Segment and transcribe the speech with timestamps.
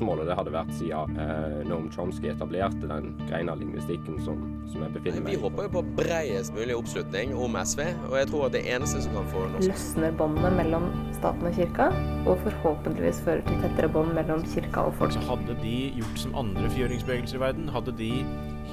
[0.00, 4.40] For det hadde vært siden eh, Noam Chomsky etablerte den greina lingvistikken som,
[4.72, 5.36] som jeg befinner meg i.
[5.36, 9.04] Vi håper jo på bredest mulig oppslutning om SV, og jeg tror at det eneste
[9.04, 11.88] som kan få norsk løsner båndene mellom staten og kirka,
[12.26, 15.14] og forhåpentligvis fører til tettere bånd mellom kirka og folk.
[15.16, 18.12] Så hadde de gjort som andre frigjøringsbevegelser i verden, hadde de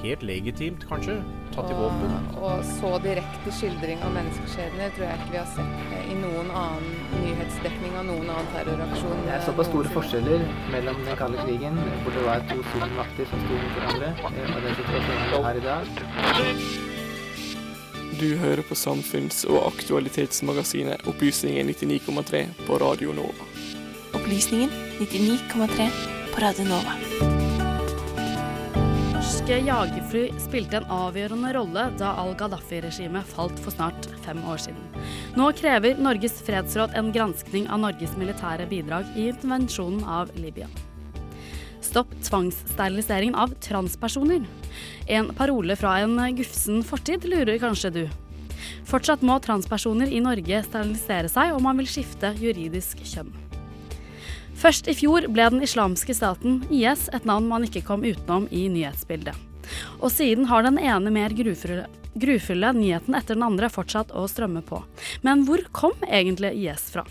[0.04, 1.20] helt legitimt kanskje
[1.54, 2.16] tatt i våpen.
[2.42, 7.13] Og så direkte skildring av menneskeskjebner tror jeg ikke vi har sett i noen annen
[7.44, 9.20] nyhetsdekning av noen annen terroraksjon.
[9.26, 13.44] Det er såpass store forskjeller mellom den kalde krigen, hvor det var to supermakter som
[13.44, 15.82] sto mot hverandre, eh, og den situasjonen vi har i dag.
[18.20, 23.44] Du hører på samfunns- og aktualitetsmagasinet Opplysningen 99,3 på Radio Nova.
[24.14, 24.70] Opplysningen
[25.00, 25.90] 99,3
[26.32, 27.33] på Radio Nova.
[29.44, 35.02] Norske jagerfly spilte en avgjørende rolle da al-Gaddafi-regimet falt for snart fem år siden.
[35.36, 40.64] Nå krever Norges fredsråd en granskning av Norges militære bidrag i intervensjonen av Libya.
[41.84, 44.46] Stopp tvangssteriliseringen av transpersoner.
[45.12, 48.04] En parole fra en gufsen fortid, lurer kanskje du.
[48.88, 53.53] Fortsatt må transpersoner i Norge sterilisere seg om man vil skifte juridisk kjønn.
[54.58, 58.66] Først i fjor ble den islamske staten IS et navn man ikke kom utenom i
[58.72, 59.36] nyhetsbildet.
[60.00, 61.86] Og siden har den ene mer grufulle,
[62.20, 64.82] grufulle nyheten etter den andre fortsatt å strømme på.
[65.26, 67.06] Men hvor kom egentlig IS fra?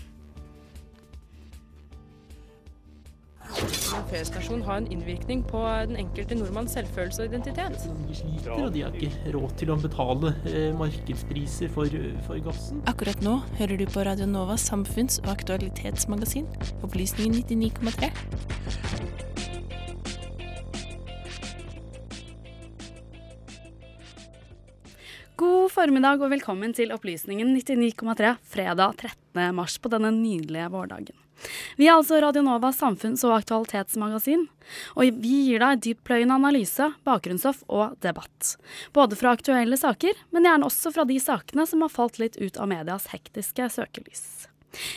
[4.10, 7.86] Feriestasjon har en innvirkning på den enkelte nordmanns selvfølelse og identitet.
[8.08, 12.84] De sliter, og de har ikke råd til å betale eh, markedspriser for, for gassen.
[12.90, 16.48] Akkurat nå hører du på Radio Novas samfunns- og aktualitetsmagasin,
[16.86, 18.12] Opplysningen 99,3.
[25.34, 29.50] God formiddag og velkommen til Opplysningen 99,3 fredag 13.
[29.56, 31.23] mars på denne nydelige vårdagen.
[31.76, 34.46] Vi er altså Radio Novas samfunns- og aktualitetsmagasin,
[34.96, 38.54] og vi gir deg dyptpløyende analyse, bakgrunnsstoff og debatt.
[38.96, 42.56] Både fra aktuelle saker, men gjerne også fra de sakene som har falt litt ut
[42.56, 44.48] av medias hektiske søkelys.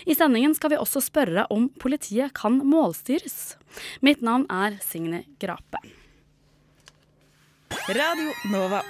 [0.09, 3.57] I sendingen skal vi også spørre om politiet kan målstyres.
[4.01, 5.83] Mitt navn er Signe Grape.
[7.87, 8.81] Radio Nova.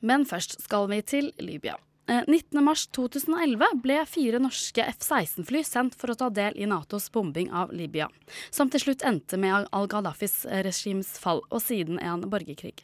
[0.00, 1.76] Men først skal vi til Libya.
[2.10, 8.08] 19.3.2011 ble fire norske F-16-fly sendt for å ta del i Natos bombing av Libya,
[8.50, 12.82] som til slutt endte med al-Gaddafis regimes fall og siden en borgerkrig.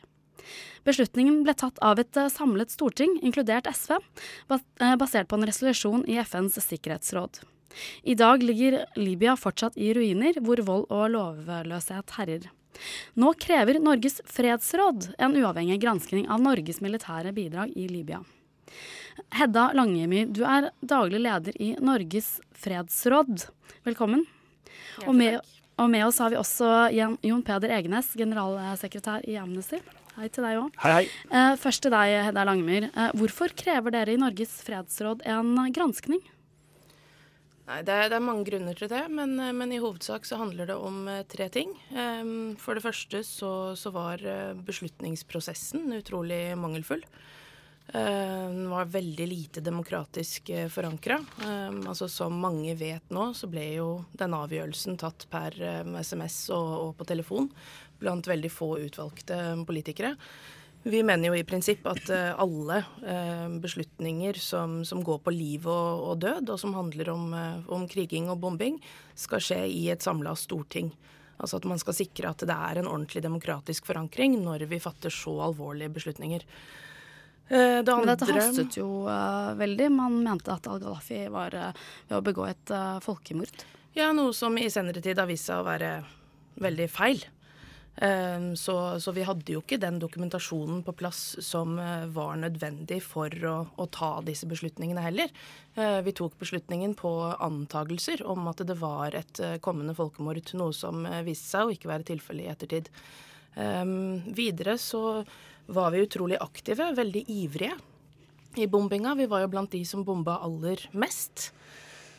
[0.86, 3.98] Beslutningen ble tatt av et samlet storting, inkludert SV,
[4.46, 7.42] basert på en resolusjon i FNs sikkerhetsråd.
[8.06, 12.46] I dag ligger Libya fortsatt i ruiner, hvor vold og lovløshet herjer.
[13.18, 18.22] Nå krever Norges fredsråd en uavhengig granskning av Norges militære bidrag i Libya.
[19.36, 23.46] Hedda Langemyr, du er daglig leder i Norges fredsråd.
[23.86, 24.24] Velkommen.
[25.06, 25.38] Og med,
[25.80, 29.80] og med oss har vi også Jon Peder Egenes, generalsekretær i Amnesty.
[30.16, 30.76] Hei til deg òg.
[30.80, 31.02] Hei, hei.
[31.28, 32.88] Eh, først til deg, Hedda Langemyr.
[32.88, 36.22] Eh, hvorfor krever dere i Norges fredsråd en granskning?
[37.66, 40.68] Nei, det er, det er, mange grunner til det, men, men, i hovedsak så handler
[40.70, 41.72] det om tre ting.
[42.62, 44.22] For det første så, så var
[44.68, 47.02] beslutningsprosessen utrolig mangelfull.
[47.94, 51.20] Uh, den var veldig lite demokratisk uh, forankra.
[51.46, 53.88] Um, altså, som mange vet nå, så ble jo
[54.18, 55.54] den avgjørelsen tatt per
[56.02, 57.50] SMS og, på telefon
[58.00, 59.38] blant veldig få utvalgte
[59.68, 60.16] politikere.
[60.86, 62.76] Vi mener jo i prinsipp at alle
[63.58, 67.24] beslutninger som, som, går på liv og, og, død, og som handler om,
[67.74, 68.76] om kriging og bombing,
[69.18, 70.92] skal skje i et samla storting.
[71.42, 75.10] Altså at man skal sikre at det er en ordentlig demokratisk forankring når vi fatter
[75.10, 76.46] så alvorlige beslutninger.
[77.48, 77.96] Det andre...
[78.00, 78.88] Men dette hastet jo
[79.60, 79.88] veldig.
[79.94, 82.72] Man mente at al-Gaddafi var ved å begå et
[83.04, 83.66] folkemord.
[83.96, 85.92] Ja, noe som i senere tid har vist seg å være
[86.60, 87.22] veldig feil.
[88.54, 93.32] Så, så, vi hadde jo ikke den dokumentasjonen på plass som eh, var nødvendig for
[93.48, 95.32] å, å, ta disse beslutningene heller.
[95.72, 100.76] Eh, vi tok beslutningen på antagelser om at det var et eh, kommende folkemord, noe
[100.76, 102.92] som viste seg å ikke være tilfellet i ettertid.
[104.36, 105.00] Videre så
[105.66, 107.74] var vi utrolig aktive, veldig ivrige
[108.56, 109.14] i bombinga.
[109.18, 111.50] Vi var jo blant de som bomba aller mest.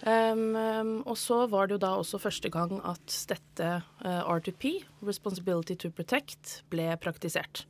[0.05, 3.69] Um, og så var det jo da også første gang at dette
[4.05, 4.77] uh, R2P,
[5.07, 7.65] Responsibility to Protect, ble praktisert.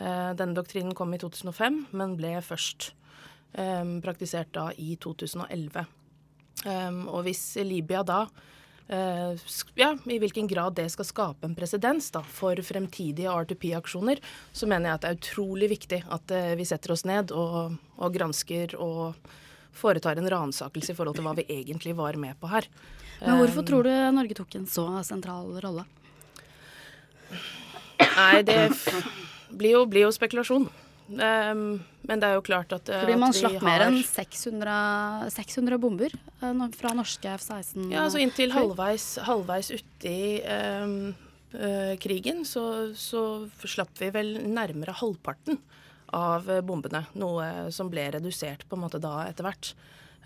[0.00, 2.90] Uh, denne doktrinen kom i 2005, men ble først
[3.54, 5.86] um, praktisert da i 2011.
[6.66, 8.24] Um, og hvis Libya da
[8.88, 14.20] ja, i hvilken grad det skal skape en presedens for fremtidige R2P-aksjoner,
[14.52, 17.78] så mener jeg at det er utrolig viktig at uh, vi setter oss ned og,
[17.96, 19.16] og gransker og
[19.72, 22.68] foretar en ransakelse i forhold til hva vi egentlig var med på her.
[23.22, 25.86] Men hvorfor um, tror du Norge tok en så sentral rolle?
[28.02, 28.68] Nei, det
[29.48, 30.66] blir jo, blir jo spekulasjon.
[31.18, 33.66] Um, men det er jo klart at Fordi man at slapp har...
[33.66, 37.90] mer enn 600, 600 bomber uh, fra norske F-16?
[37.92, 41.12] Ja, altså inntil halvveis, halvveis uti um,
[41.56, 42.64] uh, krigen så,
[42.98, 45.60] så, slapp vi vel nærmere halvparten
[46.12, 47.06] av bombene.
[47.16, 49.72] Noe som ble redusert på en måte da etter hvert.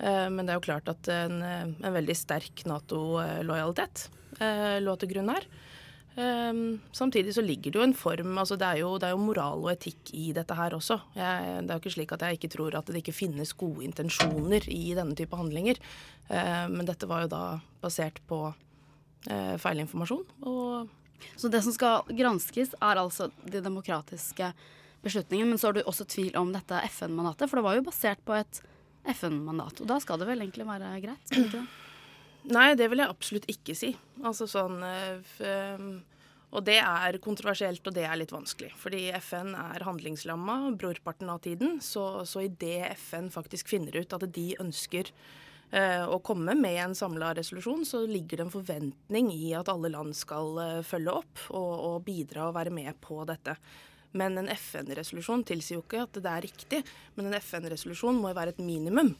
[0.00, 4.08] Uh, men det er jo klart at en, en veldig sterk Nato-lojalitet
[4.84, 5.46] lå til grunn her.
[6.16, 9.20] Um, samtidig så ligger det jo en form altså det er jo, det er jo
[9.20, 10.96] moral og etikk i dette her også.
[11.12, 13.84] Jeg, det er jo ikke slik at jeg ikke tror at det ikke finnes gode
[13.84, 15.80] intensjoner i denne type handlinger.
[16.30, 17.42] Uh, men dette var jo da
[17.84, 20.24] basert på uh, feilinformasjon.
[21.36, 24.52] så det som skal granskes, er altså de demokratiske
[25.04, 25.52] beslutningene.
[25.52, 28.36] Men så har du også tvil om dette FN-mandatet, for det var jo basert på
[28.40, 28.62] et
[29.20, 29.84] FN-mandat.
[29.84, 31.36] Og da skal det vel egentlig være greit?
[31.36, 31.66] Ikke?
[32.52, 33.90] Nei, det vil jeg absolutt ikke si.
[34.22, 35.88] Altså sånn um,
[36.54, 38.70] Og det er kontroversielt, og det er litt vanskelig.
[38.78, 41.80] Fordi FN er handlingslamma brorparten av tiden.
[41.82, 45.10] Så, så idet FN faktisk finner ut at de ønsker
[45.74, 49.90] uh, å komme med en samla resolusjon, så ligger det en forventning i at alle
[49.92, 53.58] land skal følge opp og, og bidra og være med på dette.
[54.16, 56.84] Men en FN-resolusjon tilsier jo ikke at det er riktig.
[57.18, 59.16] Men en FN-resolusjon må jo være et minimum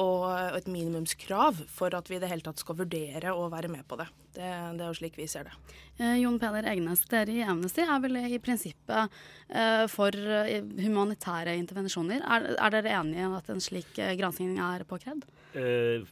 [0.00, 0.26] og
[0.58, 3.98] et minimumskrav for at vi i det hele tatt skal vurdere å være med på
[4.00, 4.08] det.
[4.34, 5.54] Det, det er jo slik vi ser det.
[6.00, 9.14] Eh, Jon Peder Egnes, dere i Amnesty er vel i prinsippet
[9.48, 12.24] eh, for eh, humanitære intervensjoner.
[12.26, 15.28] Er, er, dere enige i at en slik eh, gransking er påkrevd?
[15.54, 16.02] Eh,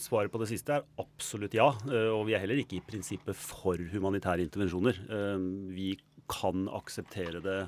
[0.00, 1.68] svaret på det siste er absolutt ja.
[1.90, 5.04] Eh, og vi er heller ikke i prinsippet for humanitære intervensjoner.
[5.74, 5.92] vi
[6.30, 7.60] kan akseptere det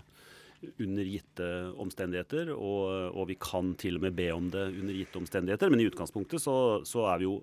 [0.82, 1.48] under gitte
[1.82, 5.72] omstendigheter, og, og, vi kan til og med be om det under gitte omstendigheter.
[5.72, 6.56] Men i utgangspunktet så,
[6.88, 7.38] så er vi jo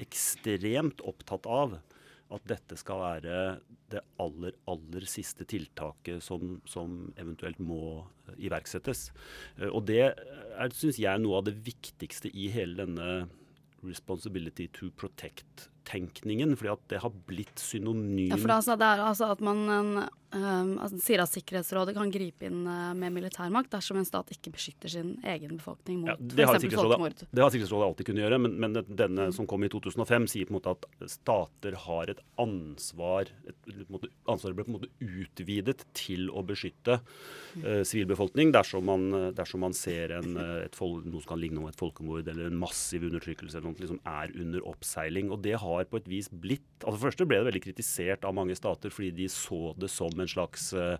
[0.00, 1.80] ekstremt opptatt av
[2.30, 3.38] at dette skal være
[3.90, 8.04] det aller, aller siste tiltaket som, som eventuelt må
[8.38, 9.08] iverksettes.
[9.72, 13.10] Og det er, syns jeg, noe av det viktigste i hele denne
[13.82, 14.92] responsibility to
[15.80, 16.56] protect-tenkningen.
[16.56, 20.78] fordi at det har blitt synonym Ja, for altså, det er altså at man um,
[20.78, 24.88] altså, sier at Sikkerhetsrådet kan gripe inn uh, med militærmakt dersom en stat ikke beskytter
[24.88, 26.74] sin egen befolkning mot ja, f.eks.
[26.74, 27.24] folkemord.
[27.30, 29.36] Det har Sikkerhetsrådet alltid kunnet gjøre, men, men denne mm.
[29.36, 34.10] som kom i 2005, sier på en måte at stater har et ansvar et, måte,
[34.30, 39.74] Ansvaret ble på en måte utvidet til å beskytte uh, sivilbefolkning dersom, man, dersom man
[39.76, 43.58] ser en, uh, et, noe som kan ligne om et folkemord eller en massiv undertrykkelse
[43.58, 45.30] eller noe liksom er under oppseiling.
[45.34, 48.26] Og det har på et vis blitt altså For det første ble det veldig kritisert
[48.28, 50.96] av mange stater fordi de så det som en slags eh,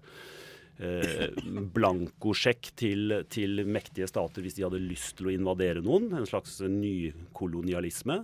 [0.80, 1.40] eh,
[1.76, 6.10] blankosjekk til, til, mektige stater hvis de hadde lyst til å invadere noen.
[6.16, 8.22] En slags nykolonialisme.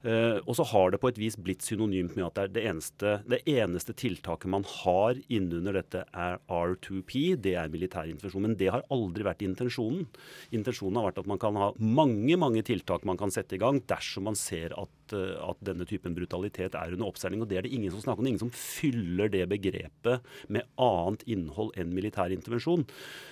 [0.00, 2.62] Eh, og så har det på et vis blitt synonymt med at det, er det,
[2.70, 8.46] eneste, det eneste tiltaket man har innunder dette er R2P, det er militær intervensjon.
[8.48, 10.06] Men det har aldri vært intensjonen.
[10.56, 13.82] Intensjonen har vært at man kan ha mange, mange tiltak man kan sette i gang
[13.90, 17.42] dersom man ser at Eh, at, denne typen brutalitet er under oppseiling.
[17.42, 18.30] Og det er det ingen som snakker om.
[18.30, 22.86] Ingen som fyller det begrepet med annet innhold enn militær intervensjon.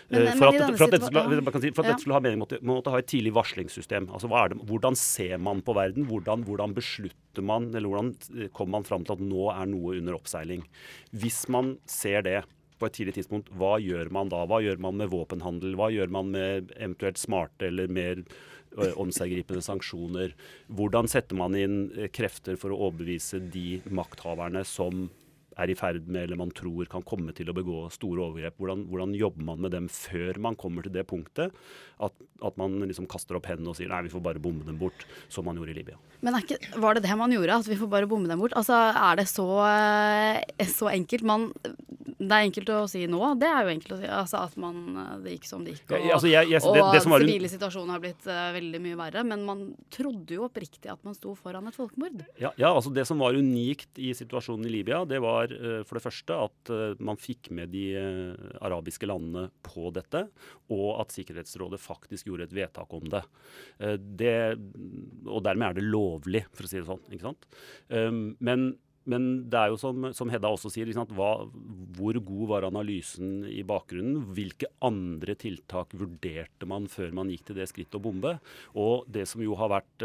[0.08, 4.08] Men, eh, for, at, dette skulle, ha mening, måtte, måtte ha et tidlig varslingssystem.
[4.14, 6.08] Altså, det, hvordan ser man på verden?
[6.08, 9.98] Hvordan, hvordan beslutter man, eller hvordan eh, kommer man fram til at nå er noe
[10.00, 10.64] under oppseiling?
[11.12, 12.40] Hvis man ser det,
[12.78, 14.44] på et tidlig tidspunkt, hva gjør man da?
[14.46, 15.72] Hva gjør man med våpenhandel?
[15.74, 18.22] Hva gjør man med eventuelt smarte eller mer
[18.76, 20.34] omseggripende sanksjoner.
[20.68, 25.08] Hvordan setter man inn eh, krefter for å overbevise de makthaverne som
[25.58, 28.58] er i ferd med eller man tror kan komme til å begå store overgrep.
[28.60, 31.54] Hvordan, hvordan jobber man med dem før man kommer til det punktet
[31.98, 32.14] at,
[32.46, 35.06] at man liksom kaster opp hendene og sier nei, vi får bare bomme dem bort,
[35.32, 35.98] som man gjorde i Libya.
[36.24, 38.54] Men ikke, var det det man gjorde, at vi får bare bomme dem bort?
[38.58, 41.22] Altså, Er det så, eh, så enkelt?
[41.26, 41.50] Man,
[42.18, 43.20] det er enkelt å si nå.
[43.38, 44.08] Det er jo enkelt å si.
[44.18, 45.84] Altså At man, eh, det gikk som det gikk.
[45.90, 48.98] Og, ja, altså jeg, jeg, det, det og sivile situasjoner har blitt uh, veldig mye
[48.98, 49.24] verre.
[49.26, 52.22] Men man trodde jo oppriktig at man sto foran et folkemord.
[52.40, 55.98] Ja, ja, altså Det som var unikt i situasjonen i Libya, det var uh, for
[55.98, 57.84] det første at uh, man fikk med de
[58.64, 60.24] arabiske landene på dette,
[60.74, 63.22] og at Sikkerhetsrådet faktisk gjorde et vedtak om det.
[63.98, 64.34] det
[65.26, 67.02] og dermed er det lovlig, for å si det sånn.
[67.08, 67.48] ikke sant?
[68.44, 68.70] Men
[69.08, 71.30] men det er jo som, som Hedda også sier, hva,
[71.96, 74.34] hvor god var analysen i bakgrunnen?
[74.36, 78.34] Hvilke andre tiltak vurderte man før man gikk til det skrittet å bombe?
[78.76, 80.04] Og det som jo har vært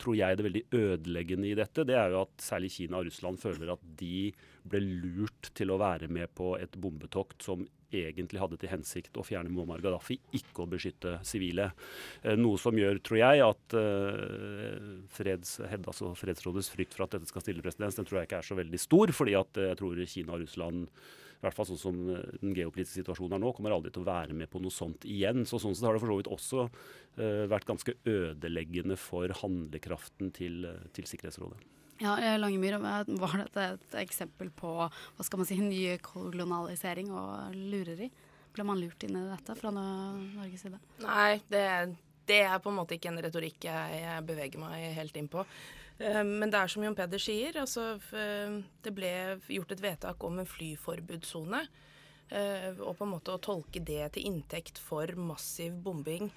[0.00, 3.40] tror jeg det veldig ødeleggende i dette, det er jo at særlig Kina og Russland
[3.42, 4.30] føler at de
[4.70, 9.24] ble lurt til å være med på et bombetokt som egentlig hadde til hensikt å
[9.26, 11.70] fjerne Muammar Gaddafi, ikke å beskytte sivile.
[12.22, 17.30] Eh, noe som gjør, tror jeg, at uh, freds, altså Fredsrådets frykt for at dette
[17.30, 19.14] skal stille presedens, den tror jeg ikke er så veldig stor.
[19.16, 20.86] fordi at jeg tror Kina og Russland
[21.40, 24.34] i hvert fall sånn som den geopolitiske situasjonen er nå, kommer aldri til å være
[24.36, 25.46] med på noe sånt igjen.
[25.48, 30.34] Så Sånn sett har det for så vidt også uh, vært ganske ødeleggende for handlekraften
[30.36, 31.62] til, til Sikkerhetsrådet.
[32.00, 38.10] Ja, Langemyr, Var dette et eksempel på hva skal man si, ny kolonialisering og lureri?
[38.52, 40.80] Ble man lurt inn i dette fra Norges side?
[41.04, 41.66] Nei, det,
[42.28, 45.44] det er på en måte ikke en retorikk jeg, jeg beveger meg helt inn på.
[46.00, 49.12] Eh, men det er som Jon Peder sier, altså, det ble
[49.52, 51.64] gjort et vedtak om en flyforbudssone.
[52.30, 56.28] Eh, og på en måte å tolke det til inntekt for massiv bombing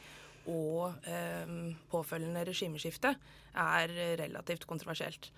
[0.49, 1.51] og eh,
[1.91, 3.13] påfølgende regimeskifte
[3.61, 5.29] er relativt kontroversielt.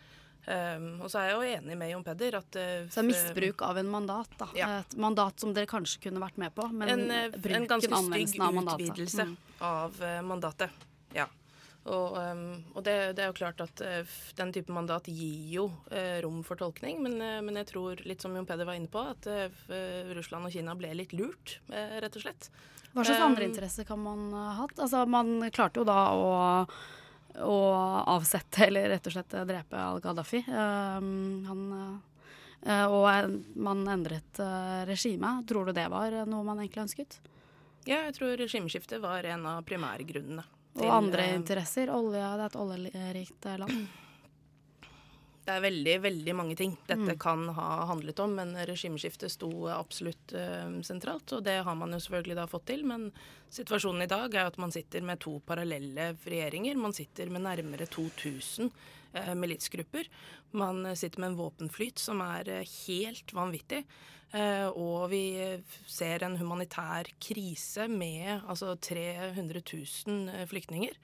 [0.45, 3.79] Um, og så er jeg jo enig med Jon Peder at uh, Så misbruk av
[3.81, 4.45] en mandat, da.
[4.53, 4.67] Ja.
[4.83, 8.43] Et mandat som dere kanskje kunne vært med på, men en, bruken, en ganske stygg
[8.45, 9.33] av utvidelse mm.
[9.65, 10.85] av uh, mandatet.
[11.17, 11.25] Ja.
[11.85, 15.65] Og, um, og det, det, er jo klart at uh, den type mandat gir jo
[16.25, 19.29] rom for tolkning, men, men, jeg tror, litt som Jon Peder var inne på, at
[20.17, 22.49] Russland og Kina ble litt lurt, rett og slett.
[22.95, 24.77] Hva slags um, andre interesser kan man ha hatt?
[24.79, 26.29] Altså, man klarte jo da å
[27.43, 27.55] å
[28.15, 30.43] avsette eller rett og slett drepe al-Gaddafi.
[30.47, 31.63] Um, han,
[32.65, 35.37] uh, og man endret uh, regime.
[35.47, 37.19] Tror du det var noe man egentlig ønsket?
[37.85, 40.45] Ja, jeg tror regimeskiftet var en av primærgrunnene.
[40.75, 41.91] Og andre uh, interesser?
[41.93, 43.85] Olja, det er et oljerikt land.
[45.45, 47.19] Det er veldig, veldig mange ting dette mm.
[47.21, 51.35] kan ha handlet om, men regimeskiftet sto absolutt uh, sentralt.
[51.37, 53.11] Og det har man jo selvfølgelig da fått til, men
[53.53, 56.81] situasjonen i dag er at man sitter med to parallelle regjeringer.
[56.81, 60.09] Man sitter med nærmere 2000 uh, militsgrupper.
[60.57, 63.83] Man sitter med en våpenflyt som er uh, helt vanvittig.
[64.35, 65.23] Uh, og vi
[65.87, 70.97] ser en humanitær krise med altså 300 000 flyktninger.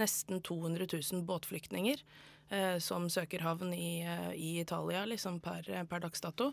[0.00, 2.00] Nesten 200 000 båtflyktninger
[2.48, 6.52] eh, som søker havn i, eh, i Italia liksom per, per dags dato.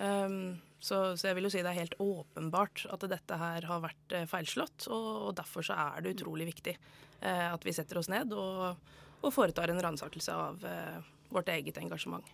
[0.00, 3.82] Um, så, så, jeg vil jo si det er helt åpenbart at dette her har
[3.84, 4.88] vært eh, feilslått.
[4.88, 8.80] Og, og, derfor så er det utrolig viktig eh, at vi setter oss ned og,
[9.20, 12.26] og foretar en ransakelse av eh, vårt eget engasjement.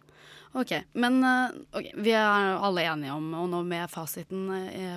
[0.57, 4.49] Ok, men eh, okay, vi er alle enige om, og nå med fasiten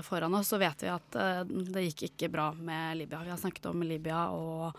[0.05, 3.23] foran oss, så vet vi at det gikk ikke bra med Libya.
[3.25, 4.77] Vi har snakket om Libya og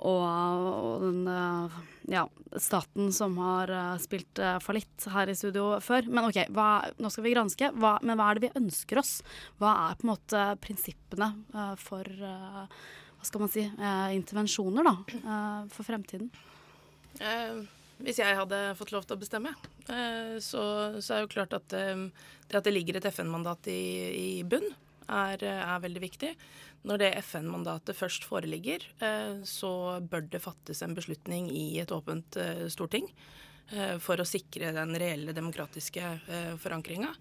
[0.00, 1.80] og, den eh,
[2.16, 2.22] ja,
[2.56, 6.08] staten som har uh, spilt uh, fallitt her i studio før.
[6.08, 7.70] Men OK, hva, nå skal vi granske.
[7.76, 9.18] Hva, men hva er det vi ønsker oss?
[9.60, 13.66] Hva er på en måte prinsippene uh, for hva skal man si,
[14.16, 14.94] intervensjoner da,
[15.68, 16.30] for fremtiden?
[18.04, 19.52] Hvis jeg hadde fått lov til å bestemme,
[19.86, 20.62] så,
[21.00, 23.80] så, er jo klart at det at det ligger et FN-mandat i,
[24.10, 24.66] i bunn,
[25.10, 26.30] er, er veldig viktig.
[26.88, 32.38] Når det FN-mandatet først foreligger, eh, så bør det fattes en beslutning i et åpent
[32.40, 33.10] eh, storting
[33.74, 36.14] eh, for å sikre den reelle demokratiske
[36.62, 37.12] forankringa.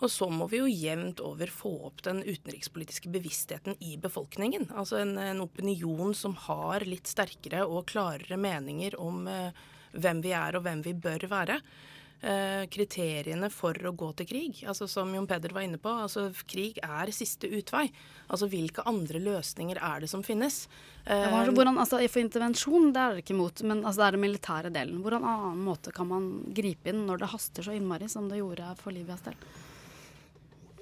[0.00, 4.70] Og så må vi jo jevnt over få opp den utenrikspolitiske bevisstheten i befolkningen.
[4.72, 9.28] Altså en, en opinion som har litt sterkere og klarere meninger om
[9.92, 11.60] hvem vi er og hvem vi bør være.
[12.20, 14.58] Eh, kriteriene for å gå til krig.
[14.68, 17.86] Altså Som Jon Peder var inne på, altså krig er siste utvei.
[18.28, 20.66] Altså Hvilke andre løsninger er det som finnes?
[21.06, 24.18] Ja, eh, hvordan, altså, for intervensjon det er dere ikke imot, men altså, det er
[24.18, 25.00] den militære delen.
[25.00, 28.68] Hvordan annen måte kan man gripe inn når det haster så innmari som det gjorde
[28.82, 29.40] for Libyas del?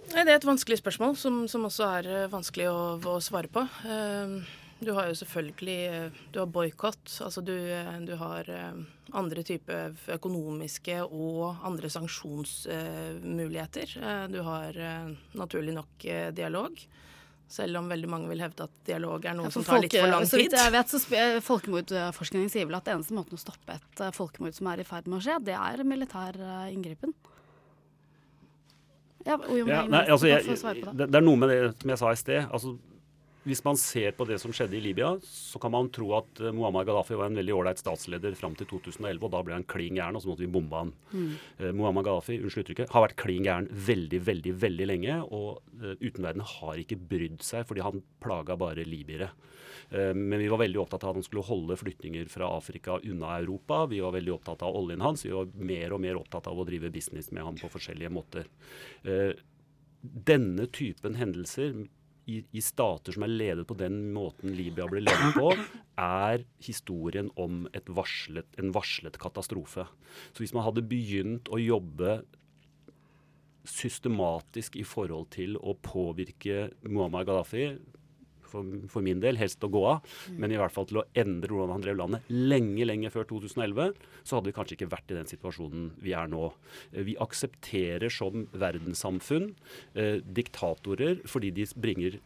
[0.08, 3.62] Det er et vanskelig spørsmål som, som også er eh, vanskelig å, å svare på.
[3.84, 4.40] Uh,
[4.78, 7.20] du har jo selvfølgelig eh, du har boikott.
[7.24, 8.72] Altså du, eh, du, har eh,
[9.18, 13.86] andre typer økonomiske og andre sanksjonsmuligheter.
[14.30, 14.72] Du har
[15.34, 16.06] naturlig nok
[16.36, 16.78] dialog.
[17.48, 19.96] Selv om veldig mange vil hevde at dialog er noe ja, som tar folke, litt
[19.96, 20.30] for lang tid.
[20.30, 20.98] Så vidt jeg vet, så
[21.46, 25.08] Folkemordforskningen sier vel at det eneste måten å stoppe et folkemord som er i ferd
[25.08, 26.36] med å skje, det er militær
[26.68, 27.16] inngripen.
[29.24, 32.20] Ja, ja, nei, altså, jeg, det, det, er noe med det som jeg sa i
[32.20, 32.44] sted.
[32.52, 32.76] altså
[33.48, 36.54] hvis man ser på det som skjedde i Libya, så kan man tro at eh,
[36.54, 39.96] Muammar Gaddafi var en veldig ålreit statsleder fram til 2011, og da ble han klin
[39.96, 40.92] gæren, og så måtte vi bombe han.
[41.12, 41.32] Mm.
[41.62, 45.94] Uh, Muammar Gaddafi unnskyld uttrykket, har vært klin gæren veldig, veldig veldig lenge, og uh,
[46.02, 49.32] utenverdenen har ikke brydd seg, fordi han plaga bare libyere.
[49.88, 53.38] Uh, men vi var veldig opptatt av at han skulle holde flyktninger fra Afrika unna
[53.40, 53.86] Europa.
[53.88, 55.24] Vi var veldig opptatt av oljen hans.
[55.24, 58.50] Vi var mer og mer opptatt av å drive business med ham på forskjellige måter.
[59.98, 61.86] Denne typen hendelser
[62.28, 65.50] i, i, stater som er ledet på den måten Libya ble ledet på,
[65.98, 67.64] er historien om
[67.96, 69.86] varslet, en varslet katastrofe.
[70.32, 72.20] Så hvis man hadde begynt å jobbe
[73.68, 77.70] systematisk i forhold til å påvirke Muammar Gaddafi
[78.50, 81.52] for, for, min del, helst å gå av, men i hvert fall til å endre
[81.52, 85.18] hvordan han drev landet lenge, lenge før 2011, så hadde vi kanskje ikke vært i
[85.18, 86.50] den situasjonen vi er nå.
[86.92, 89.52] Eh, vi aksepterer som verdenssamfunn
[89.94, 92.18] eh, diktatorer fordi de bringer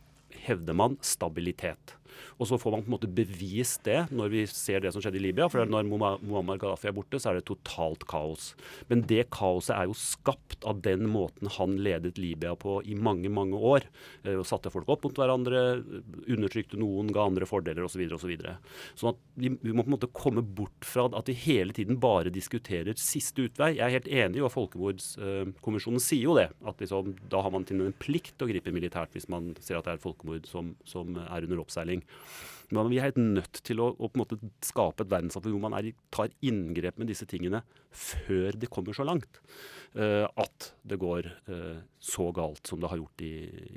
[0.47, 1.97] hevder man stabilitet.
[2.39, 5.21] Og så får man på en måte bevist det når vi ser det som skjedde
[5.21, 5.49] i Libya.
[5.53, 8.53] For når Muammar Gaddafi er borte, så er det totalt kaos.
[8.91, 13.31] Men det kaoset er jo skapt av den måten han ledet Libya på i mange,
[13.33, 13.87] mange år.
[14.25, 15.63] Eh, og satte folk opp mot hverandre,
[16.27, 18.03] undertrykte noen, ga andre fordeler osv.
[18.13, 18.33] Så osv.
[18.43, 21.75] Så sånn at vi, vi, må på en måte komme bort fra at vi hele
[21.77, 23.75] tiden bare diskuterer siste utvei.
[23.79, 26.49] Jeg er helt enig, og Folkemordskommisjonen sier jo det.
[26.69, 29.53] At liksom, da har man til og med en plikt å gripe militært hvis man
[29.61, 32.02] ser at det er et folkemord som, som er under oppseiling.
[32.73, 34.09] Men vi er helt nødt til å, å
[34.65, 37.61] skape et verdenssamfunn hvor man er, tar inngrep med disse tingene
[37.93, 39.43] før det kommer så langt
[39.99, 43.35] uh, at det går uh, så galt som det har gjort i,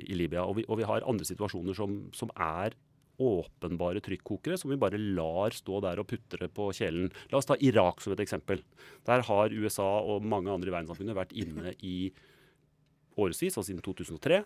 [0.08, 0.46] i Libya.
[0.48, 2.76] Og vi, og vi, har andre situasjoner som, som er
[3.16, 7.10] åpenbare trykkokere som vi bare lar stå der og putre på kjelen.
[7.32, 8.64] La oss ta Irak som et eksempel.
[9.08, 11.96] Der har USA og mange andre i verdenssamfunnet vært inne i
[13.16, 14.42] årevis, altså siden 2003.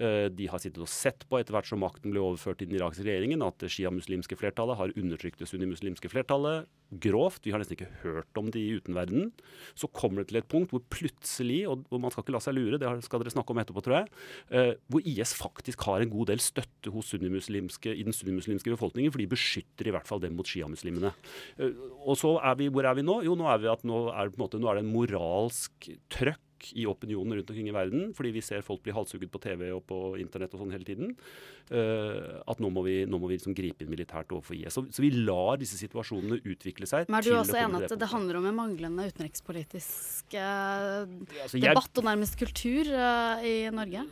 [0.00, 2.78] Eh, de har sittet og sett på etter hvert som makten ble overført til den
[2.78, 7.44] irakiske regjeringen, at det shia-muslimske flertallet har undertrykt det sunni-muslimske flertallet grovt.
[7.46, 9.30] Vi har nesten ikke hørt om det i utenverdenen.
[9.78, 12.80] Så kommer det til et punkt hvor plutselig, og man skal ikke la seg lure,
[12.80, 14.12] det skal dere snakke om etterpå, tror jeg,
[14.50, 19.22] eh, hvor IS faktisk har en god del støtte hos i den sunnimuslimske befolkningen, for
[19.22, 21.14] de beskytter i hvert fall dem mot shia-muslimene.
[21.58, 23.20] Eh, og så er vi, hvor er vi nå?
[23.26, 26.86] Jo, nå er vi at nå er, måte, nå er det en moralsk trøkk i
[26.90, 30.00] opinionen rundt omkring i verden, fordi vi ser folk bli halshugget på TV og på
[30.22, 31.14] internett og sånn hele tiden,
[31.72, 34.76] uh, at nå må vi, nå må vi liksom gripe inn militært overfor IS.
[34.76, 37.10] Så, så, vi lar disse situasjonene utvikle seg.
[37.10, 41.06] Men Er du også enig at det, det handler om en manglende utenrikspolitisk uh,
[41.44, 44.06] altså, debatt og nærmest kultur uh, i Norge?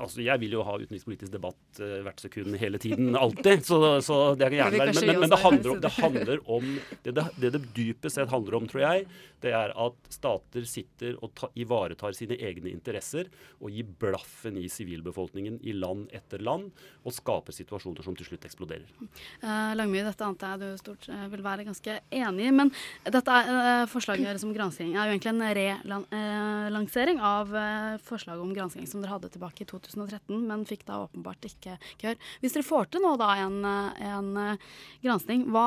[0.00, 3.64] Altså Jeg vil jo ha utenrikspolitisk debatt uh, hvert sekund hele tiden, alltid.
[3.66, 4.94] Så, så det kan gjerne være.
[4.96, 6.70] Men, men, men det, handler om, det, handler om
[7.04, 9.06] det, det, det, dypest sett handler om, tror jeg,
[9.42, 14.68] det er at stater sitter og ta, ivaretar sine egne interesser og gir blaffen i
[14.70, 16.70] sivilbefolkningen i land etter land,
[17.02, 18.88] og skaper situasjoner som til slutt eksploderer.
[19.42, 22.54] Uh, Langmyr, dette antar jeg du stort uh, vil være ganske enig i.
[22.62, 22.72] Men
[23.04, 27.50] dette er, forslaget om gransking er jo egentlig en relansering av
[28.02, 29.81] forslaget om gransking som dere hadde tilbake i 2000.
[29.86, 32.20] 2013, men fikk da åpenbart ikke gehør.
[32.42, 34.70] Hvis dere får til nå da en, en eh,
[35.04, 35.66] gransking, hva,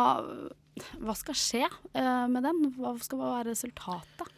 [0.99, 2.63] hva, skal skje uh, med den?
[2.80, 4.34] Hva skal være resultatet?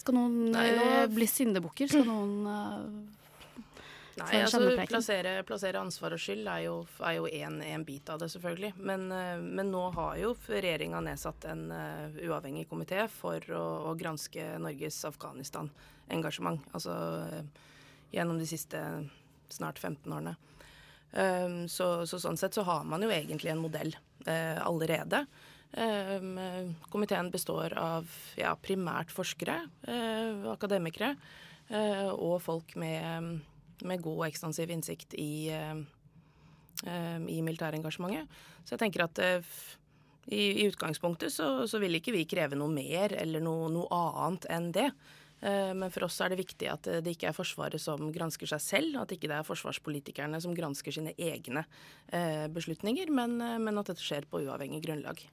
[0.00, 0.90] Skal noen Nei, nå...
[1.04, 1.90] uh, bli syndebukker?
[1.90, 3.08] Skal noen
[4.20, 8.74] Nei, altså plassere, plassere, ansvar og skyld er jo én bit av det, selvfølgelig.
[8.76, 9.06] Men,
[9.40, 14.98] men nå har jo regjeringa nedsatt en uh, uavhengig komité for å, å, granske Norges
[15.08, 16.68] Afghanistan-engasjement.
[16.76, 16.96] Altså
[17.30, 17.64] uh,
[18.12, 18.82] gjennom de siste
[19.56, 20.36] snart 15 årene.
[21.10, 23.90] Um, så, så, sånn sett så har man jo egentlig en modell
[24.28, 25.24] uh, allerede.
[25.70, 26.38] Um,
[26.90, 31.12] komiteen består av ja, primært forskere, uh, akademikere
[31.70, 33.40] uh, og folk med,
[33.82, 35.50] med, god ekstensiv innsikt i,
[36.80, 38.40] i militærengasjementet.
[38.64, 39.20] Så jeg tenker at
[40.30, 44.46] i, i, utgangspunktet så, så, vil ikke vi kreve noe mer eller noe, noe annet
[44.52, 44.90] enn det.
[45.40, 48.64] Eh, men for oss er det viktig at det ikke er Forsvaret som gransker seg
[48.64, 51.64] selv, at ikke det er forsvarspolitikerne som gransker sine egne
[52.12, 55.24] eh, beslutninger, men, eh, men at dette skjer på uavhengig grunnlag.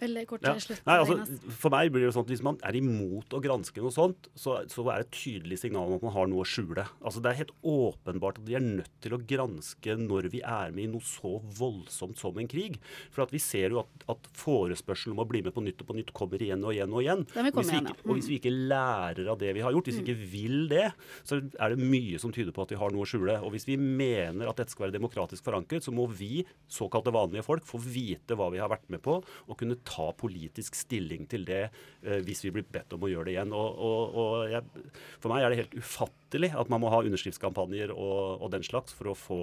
[0.00, 0.54] Veldig kort ja.
[0.60, 0.82] slutt.
[0.86, 3.94] Nei, altså, for meg blir det sånn at Hvis man er imot å granske noe
[3.94, 6.86] sånt, så, så er det et tydelig signal om at man har noe å skjule.
[7.00, 10.72] Altså, Det er helt åpenbart at vi er nødt til å granske når vi er
[10.76, 12.78] med i noe så voldsomt som en krig.
[13.12, 15.90] For at vi ser jo at, at forespørselen om å bli med på nytt og
[15.90, 17.26] på nytt kommer igjen og igjen og igjen.
[17.30, 17.96] Hvis, igjen, ja.
[18.06, 20.26] og hvis vi ikke lærer av det vi har gjort, hvis vi ikke mm.
[20.32, 20.86] vil det,
[21.28, 23.36] så er det mye som tyder på at vi har noe å skjule.
[23.44, 27.44] Og hvis vi mener at dette skal være demokratisk forankret, så må vi, såkalte vanlige
[27.46, 29.89] folk, få vite hva vi har vært med på, og kunne ta
[30.20, 33.54] politisk stilling til det eh, hvis vi blir bedt om å gjøre det igjen.
[33.56, 37.94] Og, og, og jeg, for meg er det helt ufattelig at man må ha underskriftskampanjer
[37.94, 39.40] og, og den slags for å få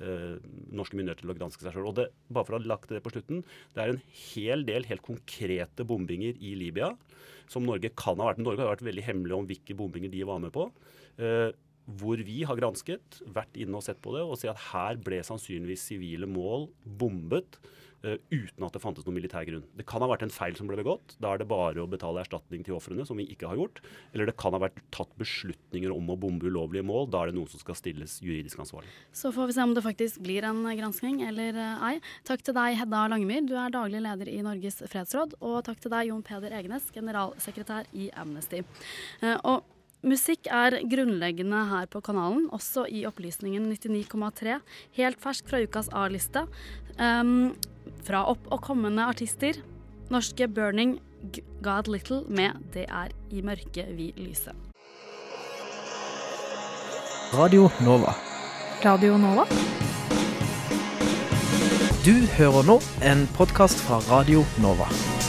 [0.00, 0.36] eh,
[0.74, 1.90] norske myndigheter til å granske seg sjøl.
[2.30, 3.42] Bare for å ha lagt det på slutten,
[3.74, 6.92] det er en hel del helt konkrete bombinger i Libya
[7.50, 8.42] som Norge kan ha vært.
[8.42, 10.68] Norge har vært veldig hemmelig om hvilke bombinger de var med på.
[11.20, 11.50] Eh,
[11.98, 15.20] hvor vi har gransket, vært inne og sett på det, og sett at her ble
[15.26, 17.58] sannsynligvis sivile mål bombet
[18.02, 19.64] uten at det fantes noen militær grunn.
[19.76, 21.16] Det kan ha vært en feil som ble begått.
[21.20, 23.82] Da er det bare å betale erstatning til ofrene, som vi ikke har gjort.
[24.14, 27.10] Eller det kan ha vært tatt beslutninger om å bombe ulovlige mål.
[27.12, 28.92] Da er det noen som skal stilles juridisk ansvarlig.
[29.12, 31.58] Så får vi se om det faktisk blir en granskning eller
[31.90, 31.96] ei.
[32.28, 35.36] Takk til deg, Hedda Langemyr, du er daglig leder i Norges fredsråd.
[35.40, 38.64] Og takk til deg, Jon Peder Egenes, generalsekretær i Amnesty.
[39.42, 39.60] Og
[40.00, 44.56] Musikk er grunnleggende her på kanalen, også i Opplysningen 99,3.
[44.96, 46.46] Helt fersk fra ukas A-liste.
[46.96, 47.52] Um,
[48.06, 49.60] fra opp- og kommende artister.
[50.10, 50.98] Norske Burning
[51.62, 54.56] God Little med 'Det er i mørket vi lyser'.
[57.34, 58.14] Radio Nova.
[58.84, 59.44] Radio Nova?
[62.04, 65.19] Du hører nå en podkast fra Radio Nova.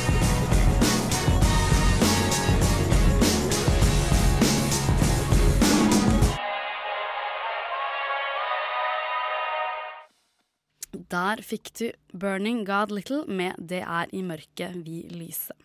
[11.12, 15.60] Der fikk du 'Burning God Little' med 'Det er i mørket vi lyser'.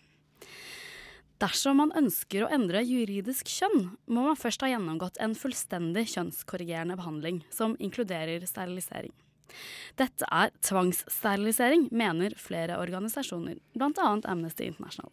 [1.38, 6.96] Dersom man ønsker å endre juridisk kjønn, må man først ha gjennomgått en fullstendig kjønnskorrigerende
[6.96, 9.12] behandling, som inkluderer sterilisering.
[10.00, 14.08] Dette er tvangssterilisering, mener flere organisasjoner, bl.a.
[14.24, 15.12] Amnesty International.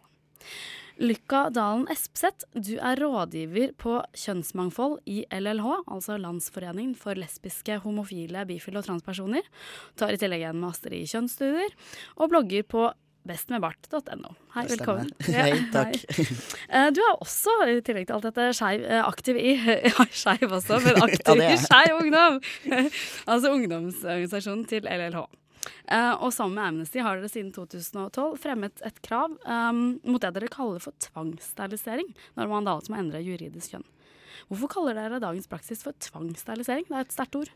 [1.04, 8.46] Lykka Dalen Espseth, du er rådgiver på kjønnsmangfold i LLH, altså Landsforeningen for lesbiske, homofile,
[8.48, 9.44] bifile og transpersoner.
[10.00, 11.76] Tar i tillegg en master i kjønnsstudier,
[12.16, 12.86] og blogger på
[13.28, 14.32] bestmedbart.no.
[14.56, 15.12] Hei, velkommen.
[15.34, 16.00] Ja, Hei, takk.
[16.16, 16.88] Hei.
[16.96, 19.54] Du er også, i tillegg til alt dette, skeiv, eh, aktiv i
[19.92, 21.60] Ja, skeiv også, men aktiv er i.
[21.60, 22.40] Skeiv Ungdom!
[23.28, 25.24] altså ungdomsorganisasjonen til LLH.
[25.88, 30.34] Eh, og sammen med Amnesty har dere siden 2012 fremmet et krav um, mot det
[30.36, 33.88] dere kaller for tvangssterilisering, når man da altså må endre juridisk kjønn.
[34.50, 36.88] Hvorfor kaller dere dagens praksis for tvangssterilisering?
[36.90, 37.52] Det er et sterkt ord.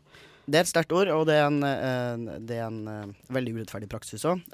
[0.48, 3.58] Det er et sterkt ord, og det er en, uh, det er en uh, veldig
[3.58, 4.44] urettferdig praksis òg.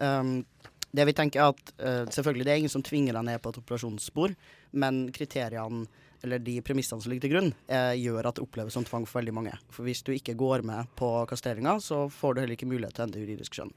[0.94, 3.56] det vi tenker er at selvfølgelig det er ingen som tvinger deg ned på et
[3.58, 4.34] operasjonsspor,
[4.78, 5.88] men kriteriene
[6.24, 9.20] eller de premissene som ligger til grunn, eh, gjør at det oppleves som tvang for
[9.20, 9.52] veldig mange.
[9.68, 13.04] For hvis du ikke går med på kastreringa, så får du heller ikke mulighet til
[13.04, 13.74] å endre juridisk kjønn.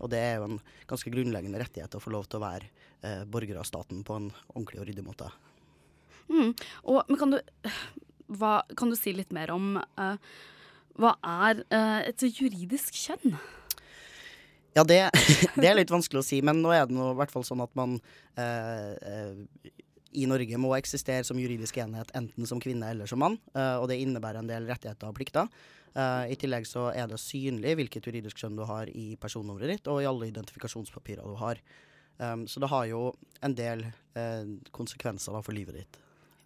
[0.00, 2.70] Og det er jo en ganske grunnleggende rettighet å få lov til å være
[3.04, 5.28] eh, borger av staten på en ordentlig og ryddig måte.
[6.32, 6.54] Mm.
[6.88, 7.38] Og, men kan du,
[8.40, 10.16] hva, kan du si litt mer om uh,
[10.96, 13.36] hva er uh, et juridisk kjønn?
[14.72, 15.10] Ja, det,
[15.60, 17.62] det er litt vanskelig å si, men nå er det nå i hvert fall sånn
[17.64, 17.98] at man
[18.40, 19.72] eh, eh,
[20.12, 23.88] i Norge må eksistere som juridisk enhet enten som kvinne eller som mann, eh, og
[23.88, 25.48] det innebærer en del rettigheter og plikter.
[25.94, 29.90] Eh, I tillegg så er det synlig hvilket juridisk kjønn du har i personnummeret ditt
[29.92, 31.60] og i alle identifikasjonspapirer du har.
[32.18, 33.02] Um, så det har jo
[33.42, 35.98] en del eh, konsekvenser for livet ditt.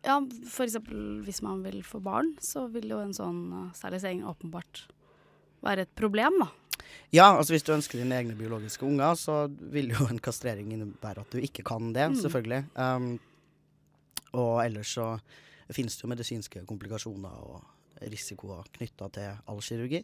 [0.07, 4.85] Ja, eksempel hvis man vil få barn, så vil jo en sånn sterilisering åpenbart
[5.67, 6.49] være et problem, da.
[7.15, 11.25] Ja, altså hvis du ønsker dine egne biologiske unger, så vil jo en kastrering innebære
[11.25, 12.21] at du ikke kan det, Mm.
[12.23, 12.63] selvfølgelig.
[12.79, 13.19] Um,
[14.33, 15.15] og ellers så
[15.75, 20.03] finnes det jo medisinske komplikasjoner og risikoer knytta til all kirurgi.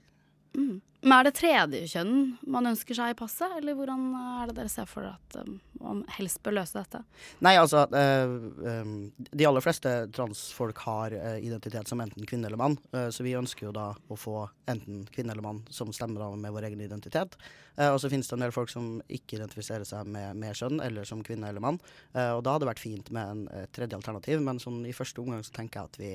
[0.56, 0.80] Mm.
[1.02, 4.70] Men er det tredje kjønn man ønsker seg i passet, eller hvordan er det dere
[4.70, 7.00] ser for dere at um, man helst bør løse dette?
[7.42, 12.60] Nei, altså uh, um, De aller fleste transfolk har uh, identitet som enten kvinne eller
[12.60, 16.22] mann, uh, så vi ønsker jo da å få enten kvinne eller mann som stemmer
[16.28, 17.34] av med vår egen identitet.
[17.72, 21.08] Og så finnes det en del folk som ikke identifiserer seg med, med kjønn eller
[21.08, 21.78] som kvinne eller mann.
[22.12, 25.40] Og da hadde det vært fint med en tredje alternativ, men sånn i første omgang
[25.40, 26.10] så tenker jeg at vi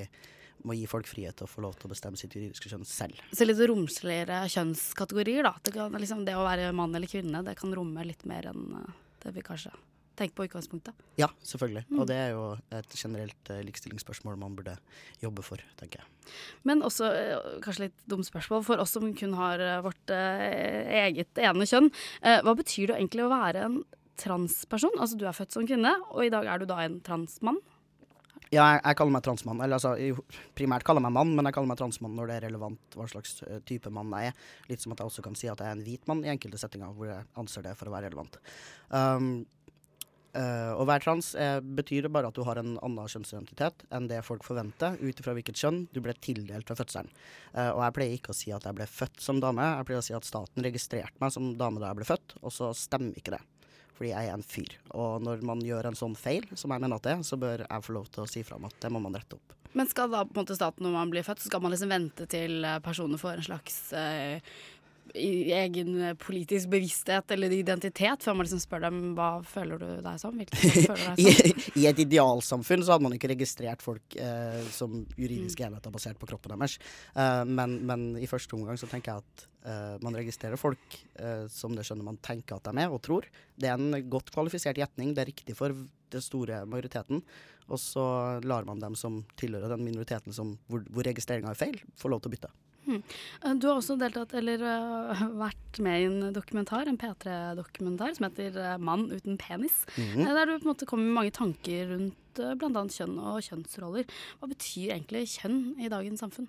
[0.66, 3.20] må gi folk frihet til å få lov til å bestemme sitt juridiske kjønn selv.
[3.36, 5.54] Så litt romsligere kjønnskategorier, da.
[5.64, 8.66] Det, kan, liksom, det å være mann eller kvinne, det kan romme litt mer enn
[8.80, 9.74] uh, det vi kanskje
[10.18, 11.06] tenker på i utgangspunktet.
[11.20, 11.84] Ja, selvfølgelig.
[11.92, 12.00] Mm.
[12.02, 14.74] Og det er jo et generelt eh, likestillingsspørsmål man burde
[15.22, 16.34] jobbe for, tenker jeg.
[16.68, 20.90] Men også, eh, kanskje litt dumt spørsmål, for oss som kun har eh, vårt eh,
[21.04, 21.92] eget ene kjønn.
[22.24, 23.80] eh, hva betyr det egentlig å være en
[24.18, 24.98] transperson?
[24.98, 27.62] Altså du er født som kvinne, og i dag er du da en transmann.
[28.54, 29.62] Ja, jeg, jeg kaller meg transmann.
[29.64, 30.16] Eller altså, jeg,
[30.58, 33.10] primært kaller jeg meg mann, men jeg kaller meg transmann når det er relevant hva
[33.12, 34.48] slags uh, type mann jeg er.
[34.72, 36.62] Litt som at jeg også kan si at jeg er en hvit mann i enkelte
[36.62, 38.40] settinger hvor jeg anser det for å være relevant.
[38.94, 39.30] Um,
[40.38, 44.24] uh, å være trans er, betyr bare at du har en annen kjønnsidentitet enn det
[44.28, 47.12] folk forventer, ut ifra hvilket kjønn du ble tildelt fra fødselen.
[47.52, 50.04] Uh, og jeg pleier ikke å si at jeg ble født som dame, jeg pleier
[50.04, 53.20] å si at staten registrerte meg som dame da jeg ble født, og så stemmer
[53.20, 53.44] ikke det.
[53.98, 54.78] Fordi jeg er en fyr.
[54.94, 57.66] Og når man gjør en sånn feil, som jeg mener at det er, så bør
[57.66, 59.56] jeg få lov til å si fra om at det må man rette opp.
[59.78, 61.92] Men skal da på en måte staten når man blir født, så skal man liksom
[61.92, 64.54] vente til eh, personen får en slags eh,
[65.16, 70.22] i egen politisk bevissthet eller identitet før man liksom spør dem hva føler du deg
[70.22, 70.38] som?
[70.38, 71.66] Føler I, deg som?
[71.82, 76.30] I et idealsamfunn så hadde man ikke registrert folk eh, som juridiske enheter basert på
[76.30, 76.78] kroppen deres.
[77.16, 81.46] Eh, men, men i første omgang så tenker jeg at eh, man registrerer folk eh,
[81.52, 83.28] som det skjønner man tenker at de er, og tror.
[83.56, 85.14] Det er en godt kvalifisert gjetning.
[85.16, 87.24] Det er riktig for den store majoriteten.
[87.68, 88.06] Og så
[88.48, 92.24] lar man dem som tilhører den minoriteten som, hvor, hvor registreringa er feil, få lov
[92.24, 92.54] til å bytte.
[92.88, 93.04] Hmm.
[93.44, 98.30] Eh, Du har også deltatt, eller uh, vært med i en dokumentar, en P3-dokumentar som
[98.30, 99.84] heter eh, 'Mann uten penis'.
[99.98, 100.34] Mm -hmm.
[100.34, 102.88] Der du på en måte kommer med mange tanker rundt uh, bl.a.
[102.88, 104.06] kjønn og kjønnsroller.
[104.40, 106.48] Hva betyr egentlig kjønn i dagens samfunn?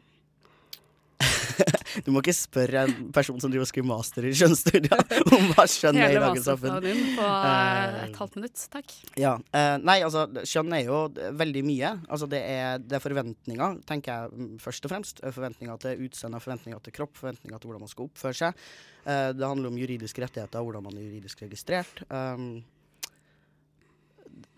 [2.05, 5.01] Du må ikke spørre en person som driver og skriver master i kjønnsstudier
[5.35, 6.77] om hva kjønn er i dagens samfunn.
[6.77, 8.95] Hele din på eh, Eh, et halvt minutt, takk.
[9.21, 9.35] Ja.
[9.57, 11.01] Eh, nei, altså, kjønn er jo
[11.41, 11.93] veldig mye.
[12.09, 15.23] Altså, det er, det er forventninger, tenker jeg mm, først og fremst.
[15.25, 18.65] Eh, Forventninger til utseende, forventninger til kropp, forventninger til hvordan man skal oppføre seg.
[19.05, 22.05] Eh, det handler om juridiske rettigheter, hvordan man er juridisk registrert.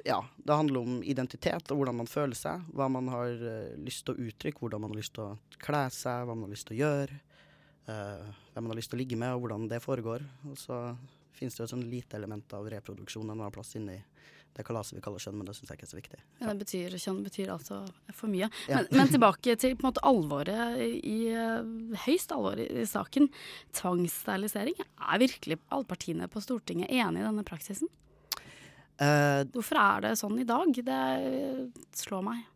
[0.07, 2.65] Ja, det handler om identitet og hvordan man føler seg.
[2.77, 5.85] Hva man har uh, lyst til å uttrykke, hvordan man har lyst til å kle
[5.95, 7.21] seg, hva man har lyst til å gjøre.
[7.91, 10.25] Uh, hvem man har lyst til å ligge med, og hvordan det foregår.
[10.51, 10.81] Og så
[11.37, 13.99] finnes det jo et sånn lite element av reproduksjon en annen plass inni
[14.57, 16.21] det kalaset vi kaller kjønn, men det syns jeg ikke er så viktig.
[16.41, 17.79] Ja, det betyr, kjønn betyr altså
[18.17, 18.49] for mye.
[18.67, 18.81] Ja.
[18.81, 21.71] Men, men tilbake til på en måte alvoret i eh,
[22.07, 23.31] høyst alvor i, i saken.
[23.79, 24.77] Tvangssterilisering.
[24.81, 27.91] Er virkelig alle partiene på Stortinget enig i denne praksisen?
[29.01, 30.73] Eh, Hvorfor er det sånn i dag?
[30.85, 31.03] Det
[31.97, 32.47] slår meg.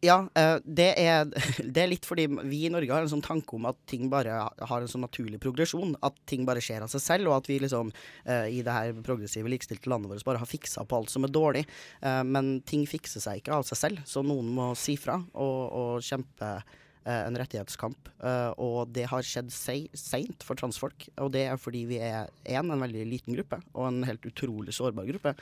[0.00, 1.26] Ja, eh, det er,
[1.74, 4.38] det er litt fordi vi i Norge har en sånn tanke om at ting bare
[4.48, 5.92] har en sånn naturlig progresjon.
[6.04, 7.92] At ting bare skjer av seg selv, og at vi liksom
[8.24, 11.32] eh, i det her progressive, likestilte landet vårt bare har fiksa på alt som er
[11.36, 11.66] dårlig.
[12.00, 16.04] Men ting fikser seg ikke av seg selv, så noen må si fra og, og
[16.06, 16.54] kjempe
[17.10, 18.10] en rettighetskamp.
[18.60, 22.72] Og det har skjedd sei- seint for transfolk, og det er fordi vi er en,
[22.74, 25.32] en veldig liten gruppe, og en helt utrolig sårbar gruppe.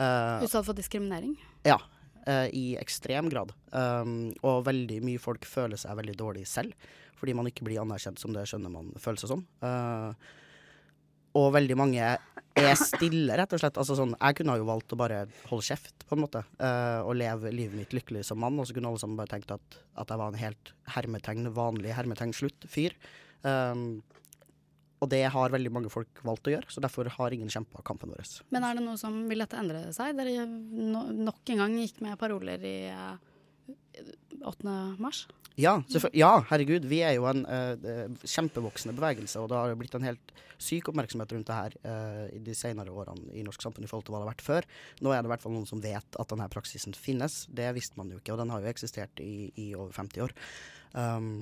[0.00, 1.36] Eh, Utsatt for diskriminering.
[1.64, 1.78] ja,
[2.26, 3.52] eh, i ekstrem grad.
[3.72, 6.72] Um, og veldig mye folk føler seg veldig dårlig selv,
[7.18, 9.44] fordi man ikke blir anerkjent som det skjønner man føler seg som.
[9.62, 10.14] Uh,
[11.38, 13.78] og veldig mange er stille, rett og slett.
[13.80, 17.16] Altså sånn, jeg kunne jo valgt å bare holde kjeft, på en måte, uh, og
[17.16, 20.12] leve livet mitt lykkelig som mann, og så kunne alle sammen bare tenkt at, at
[20.12, 22.96] jeg var en helt hermetegn, vanlig hermetegn slutt fyr.
[23.42, 24.02] Um,
[25.02, 28.12] og det har veldig mange folk valgt å gjøre, så derfor har ingen kjempa kampen
[28.14, 28.28] vår.
[28.54, 30.14] Men er det noe som vil dette endre seg?
[30.18, 33.16] Dere no, nok en gang gikk med paroler i uh,
[34.46, 34.76] 8.
[35.02, 35.26] mars.
[35.60, 35.82] Ja,
[36.16, 36.86] ja, herregud.
[36.88, 40.88] Vi er jo en eh, eh, kjempevoksende bevegelse, og det har blitt en helt syk
[40.88, 44.14] oppmerksomhet rundt det her uh, i de senere årene i norsk samfunn i forhold til
[44.14, 44.68] hva det har vært før.
[45.02, 47.42] Nå er det i hvert fall noen som vet at denne praksisen finnes.
[47.52, 50.36] Det visste man jo ikke, og den har jo eksistert i, i over 50 år.
[50.94, 51.32] Um,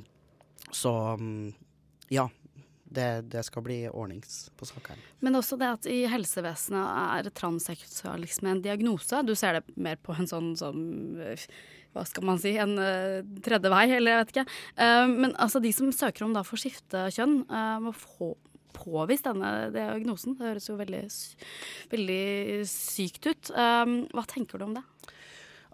[0.75, 1.53] så um,
[2.11, 2.27] ja.
[2.91, 4.99] Det, det skal bli ordnings på saken.
[5.23, 9.23] Men også det at i helsevesenet er transseksualisme en diagnose.
[9.23, 10.81] Du ser det mer på en sånn som
[11.23, 11.47] øh,
[11.95, 14.47] hva skal man si, en uh, tredje vei, eller jeg vet ikke.
[14.79, 18.35] Uh, men altså de som søker om da for skifte kjønn, uh, må få
[18.75, 20.37] påvist denne diagnosen.
[20.39, 21.03] Det høres jo veldig,
[21.93, 22.23] veldig
[22.71, 23.51] sykt ut.
[23.51, 24.85] Eh, hva tenker du om det?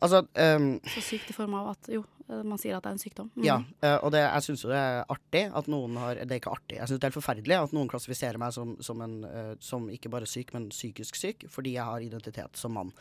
[0.04, 0.22] Altså
[0.58, 3.00] um, Så sykt i form av at jo, eh, man sier at det er en
[3.00, 3.28] sykdom.
[3.36, 3.44] Mm.
[3.46, 6.42] Ja, eh, og det, jeg syns jo det er artig at noen har Det er
[6.42, 9.16] ikke artig, jeg syns det er helt forferdelig at noen klassifiserer meg som, som, en,
[9.28, 12.92] eh, som ikke bare syk, men psykisk syk, fordi jeg har identitet som mann.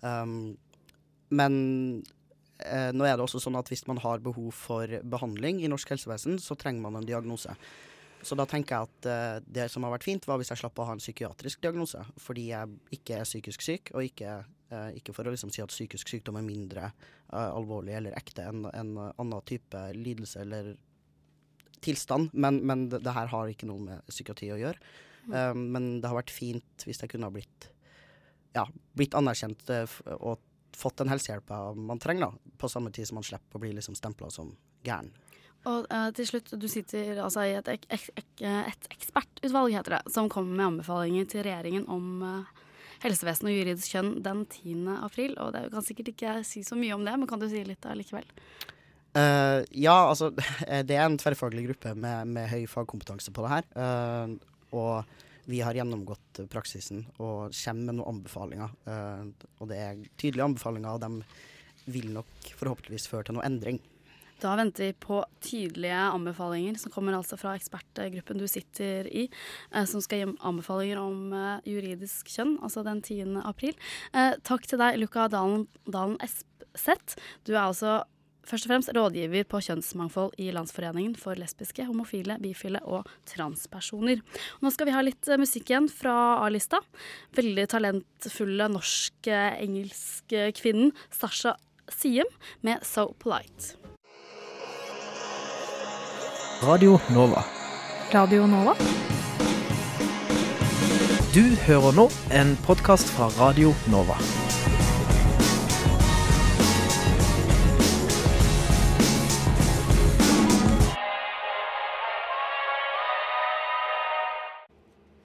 [0.00, 0.56] Um,
[1.34, 1.54] men
[2.64, 5.90] uh, nå er det også sånn at hvis man har behov for behandling i norsk
[5.92, 7.52] helsevesen, så trenger man en diagnose.
[8.24, 10.80] Så da tenker jeg at uh, det som har vært fint, var hvis jeg slapp
[10.80, 12.00] å ha en psykiatrisk diagnose.
[12.22, 14.40] Fordi jeg ikke er psykisk syk, og ikke,
[14.98, 18.66] ikke for å liksom si at psykisk sykdom er mindre eh, alvorlig eller ekte enn
[18.68, 20.74] en annen type lidelse eller
[21.84, 22.32] tilstand.
[22.32, 24.92] Men, men det, det her har ikke noe med psykiatri å gjøre.
[25.32, 27.70] Eh, men det har vært fint hvis jeg kunne ha blitt,
[28.56, 28.66] ja,
[28.98, 30.44] blitt anerkjent eh, og
[30.78, 32.54] fått den helsehjelpa man trenger, da.
[32.60, 34.52] På samme tid som man slipper å bli liksom stempla som
[34.86, 35.10] gæren.
[35.66, 39.96] Og uh, til slutt, du sitter altså i et, ek, ek, ek, et ekspertutvalg, heter
[39.96, 42.60] det, som kommer med anbefalinger til regjeringen om eh,
[43.04, 44.74] helsevesen og juridisk kjønn den 10.
[44.98, 45.36] april.
[45.42, 47.86] Og det kan sikkert ikke si så mye om det, men kan du si litt
[47.88, 48.26] allikevel?
[49.16, 50.30] Uh, ja, altså
[50.88, 53.68] det er en tverrfaglig gruppe med, med høy fagkompetanse på det her.
[53.74, 54.36] Uh,
[54.76, 58.74] og vi har gjennomgått praksisen og kommer med noen anbefalinger.
[58.84, 63.80] Uh, og det er tydelige anbefalinger, og de vil nok forhåpentligvis føre til noe endring.
[64.42, 69.26] Da venter vi på tydelige anbefalinger som kommer altså fra ekspertgruppen du sitter i,
[69.72, 73.40] eh, som skal gi anbefalinger om eh, juridisk kjønn, altså den 10.
[73.48, 73.74] april.
[74.14, 77.18] Eh, takk til deg, Luka Dalen, Dalen Espseth.
[77.48, 77.98] Du er altså
[78.48, 84.22] først og fremst rådgiver på kjønnsmangfold i Landsforeningen for lesbiske, homofile, bifile og transpersoner.
[84.62, 86.14] Nå skal vi ha litt musikk igjen fra
[86.46, 86.80] A-lista.
[87.36, 91.58] Veldig talentfulle norsk-engelsk kvinnen Sasha
[91.92, 92.30] Siem
[92.62, 93.87] med So Polite.
[96.62, 97.44] Radio Nova.
[98.10, 98.72] Radio Nova?
[101.30, 104.16] Du hører nå en podkast fra Radio Nova.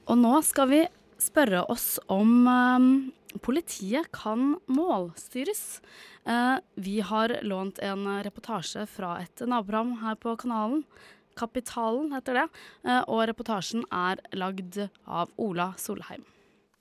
[0.06, 0.84] Og nå skal vi
[1.17, 2.88] spørre oss om um,
[3.41, 5.82] politiet kan målstyres.
[6.30, 10.86] Uh, vi har lånt en reportasje fra et naboprogram her på kanalen.
[11.38, 12.48] Kapitalen heter det.
[12.84, 16.24] Uh, og reportasjen er lagd av Ola Solheim.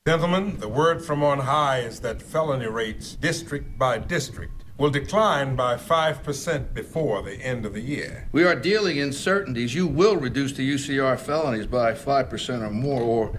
[0.05, 5.55] Gentlemen, the word from on high is that felony rates, district by district, will decline
[5.55, 8.29] by 5% before the end of the year.
[8.33, 9.77] We are dealing in certainties.
[9.77, 13.39] You will reduce the UCR felonies by 5% or more, or,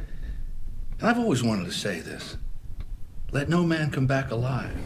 [1.00, 2.38] and I've always wanted to say this
[3.34, 4.78] let no man come back alive.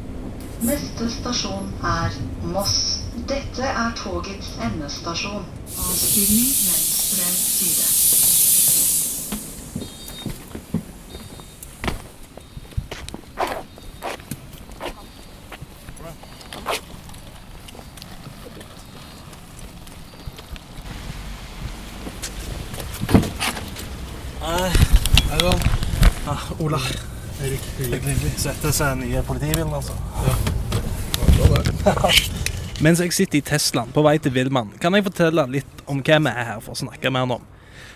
[0.61, 2.11] Neste stasjon er
[2.41, 3.06] Moss.
[3.25, 5.45] Dette er togets endestasjon.
[5.77, 7.87] Avstigning venstre side.
[25.29, 25.51] Hallo.
[26.25, 26.79] Ja, Ola.
[27.41, 27.61] Erik.
[27.77, 28.33] Hyggelig.
[28.37, 29.93] Sette seg nye politibilen, altså.
[32.77, 36.19] Mens jeg sitter i Teslaen på vei til Villmann, kan jeg fortelle litt om hva
[36.21, 37.47] vi er her for å snakke med han om.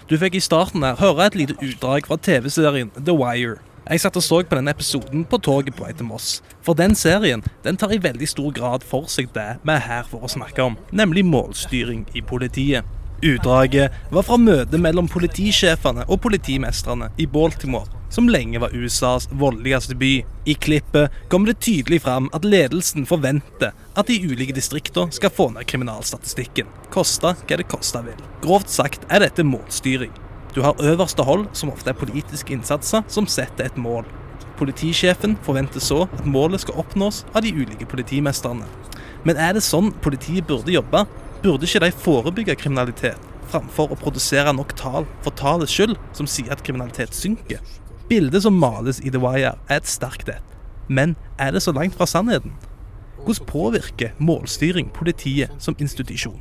[0.10, 3.60] Du fikk i starten her høre et lite utdrag fra TV-serien The Wire.
[3.86, 6.39] Jeg satt og så på den episoden på toget på vei til Moss.
[6.65, 10.10] For den serien den tar i veldig stor grad for seg det vi er her
[10.10, 12.82] for å snakke om, nemlig målstyring i politiet.
[13.22, 19.95] Utdraget var fra møtet mellom politisjefene og politimestrene i Baltimore, som lenge var USAs voldeligste
[19.95, 20.26] by.
[20.45, 25.50] I klippet kommer det tydelig fram at ledelsen forventer at de ulike distriktene skal få
[25.56, 28.19] ned kriminalstatistikken, koste hva det koste vil.
[28.43, 30.12] Grovt sagt er dette målstyring.
[30.52, 34.04] Du har øverste hold, som ofte er politiske innsatser, som setter et mål.
[34.60, 38.67] Politisjefen forventer så at målet skal oppnås av de ulike politimesterne.
[39.24, 41.06] Men er det sånn politiet burde jobbe?
[41.41, 46.52] Burde ikke de forebygge kriminalitet, framfor å produsere nok tall for tallets skyld, som sier
[46.54, 47.63] at kriminalitet synker?
[48.12, 50.36] Bildet som males i The Wire, er et sterkt et.
[50.89, 52.52] Men er det så langt fra sannheten?
[53.24, 56.36] Hvordan påvirker målstyring politiet som institusjon?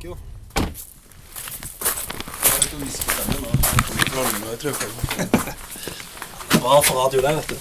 [6.59, 7.55] For radio, det, vet du.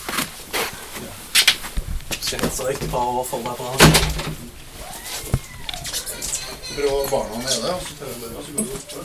[2.18, 3.87] Kjent så riktig bra å få på radio.
[6.81, 7.77] Bra barna nede,
[8.42, 9.05] altså.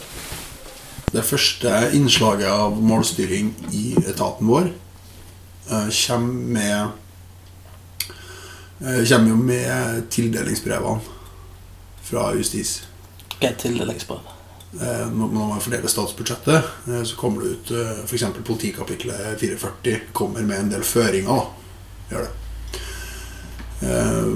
[1.14, 4.74] Det første innslaget av målstyring i etaten vår
[5.68, 6.88] kommer med
[8.82, 11.02] eh, kommer jo med tildelingsbrevene
[12.06, 12.84] fra justis.
[13.40, 14.32] Hva er tildelingsbrev?
[14.76, 18.26] Eh, Når man fordeler statsbudsjettet, eh, så kommer det ut eh, f.eks.
[18.46, 21.50] politikapitlet 44 kommer med en del føringer.
[22.12, 22.34] Gjør det.
[23.90, 24.36] Eh,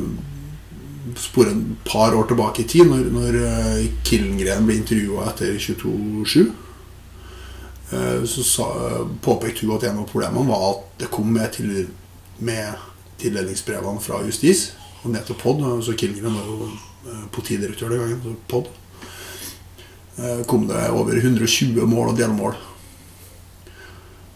[1.18, 6.42] Spore en par år tilbake i tid, når, når eh, Killengren ble intervjua etter 22.7,
[6.44, 6.50] eh,
[8.30, 8.66] så sa,
[9.26, 11.88] påpekte hun at en av problemene var at det kom med, til,
[12.38, 12.78] med
[13.18, 14.68] tildelingsbrevene fra justis
[15.04, 15.64] og ned til POD.
[15.86, 18.22] Så Kilgren var jo eh, politidirektør den gangen.
[18.24, 18.66] så POD
[20.18, 22.58] eh, kom det over 120 mål og delmål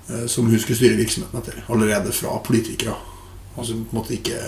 [0.10, 1.64] eh, som hun skulle styre virksomheten etter.
[1.68, 2.96] Allerede fra politikere.
[3.58, 4.40] Altså på en måte ikke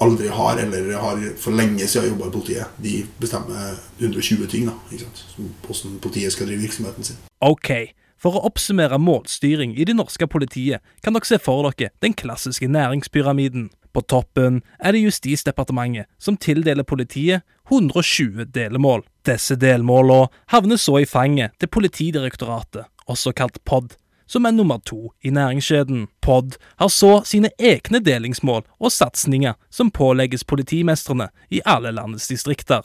[0.00, 2.74] aldri har, eller har for lenge siden jobba i politiet.
[2.82, 4.76] De bestemmer 120 ting, da.
[4.92, 5.24] Ikke sant?
[5.66, 7.18] Hvordan politiet skal drive virksomheten sin.
[7.40, 7.70] Ok,
[8.18, 12.70] for å oppsummere målstyring i det norske politiet, kan dere se for dere den klassiske
[12.70, 13.68] næringspyramiden.
[13.94, 19.02] På toppen er det Justisdepartementet, som tildeler politiet 120 delmål.
[19.26, 23.96] Disse delmålene havner så i fanget til Politidirektoratet, også kalt POD,
[24.28, 26.06] som er nummer to i næringskjeden.
[26.20, 32.84] POD har så sine egne delingsmål og satsinger som pålegges politimestrene i alle landets distrikter.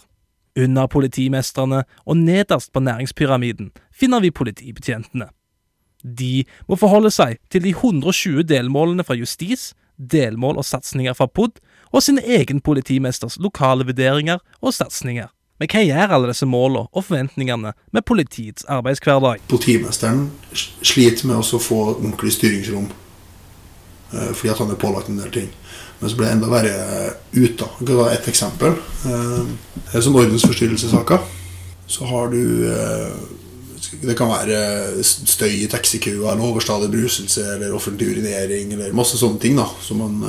[0.58, 5.30] Under politimestrene og nederst på næringspyramiden finner vi politibetjentene.
[6.04, 11.60] De må forholde seg til de 120 delmålene fra justis, delmål og satsinger fra POD,
[11.94, 15.32] og sin egen politimesters lokale vurderinger og satsinger.
[15.64, 19.46] Men hva gjør alle disse målene og forventningene med politiets arbeidshverdag?
[19.48, 20.26] Politimesteren
[20.84, 22.90] sliter med å få ordentlig styringsrom.
[24.12, 25.48] eh, Fordi at han er pålagt en del ting.
[26.02, 27.58] Men så blir det enda verre ut.
[27.58, 27.70] da.
[27.80, 28.76] Jeg kan ta et eksempel.
[29.06, 31.20] Eh, som ordensforstyrrelsessaker.
[31.88, 33.14] Så har du eh,
[34.02, 39.40] Det kan være støy i taxikøer, eller overstadig bruselse, eller offentlig urinering, eller masse sånne
[39.40, 40.24] ting da, som man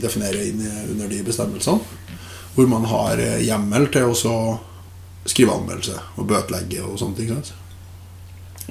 [0.00, 1.78] definerer inn under de bestemmelsene.
[2.54, 4.36] Hvor man har eh, hjemmel til å
[5.28, 7.30] skrive anmeldelse og bøtelegge og sånne ting.
[7.32, 7.52] Sant?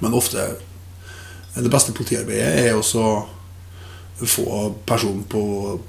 [0.02, 0.50] Men ofte
[1.52, 4.46] Det beste politiarbeidet er også å få
[4.88, 5.42] personen på,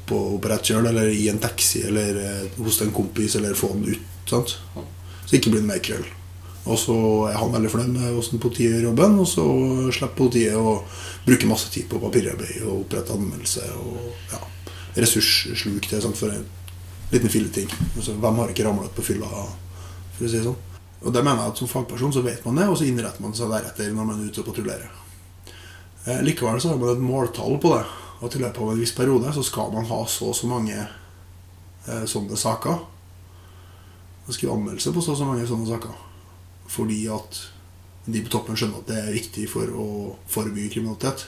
[0.07, 3.70] på, på rett kjøl, eller i en taxi, eller eh, hos en kompis, eller få
[3.76, 4.09] den ut.
[4.26, 4.57] Sant?
[5.26, 6.09] Så ikke blir det mer krøll.
[6.62, 6.97] Og så
[7.28, 9.47] er han veldig fornøyd med hvordan politiet gjør jobben, og så
[9.95, 10.76] slipper politiet å
[11.26, 14.43] bruke masse tid på papirarbeid og opprette anmeldelse og ja,
[15.03, 16.47] ressurssluk til sant, for en
[17.12, 17.72] liten filleting.
[17.96, 19.28] Altså, hvem har ikke ramla ut på fylla,
[20.16, 20.60] for å si det sånn?
[21.02, 23.34] Og det mener jeg at Som fagperson så vet man det, og så innretter man
[23.34, 24.90] seg deretter når man er ute og patruljerer.
[26.04, 27.82] Eh, likevel så har man et måltall på det.
[28.22, 30.78] At i løpet av en viss periode så skal man ha så og så mange
[30.78, 32.84] eh, sånne saker.
[34.26, 35.98] Man skriver anmeldelse på så og så mange sånne saker.
[36.70, 37.42] Fordi at
[38.06, 39.88] de på toppen skjønner at det er viktig for å
[40.30, 41.26] forebygge kriminalitet.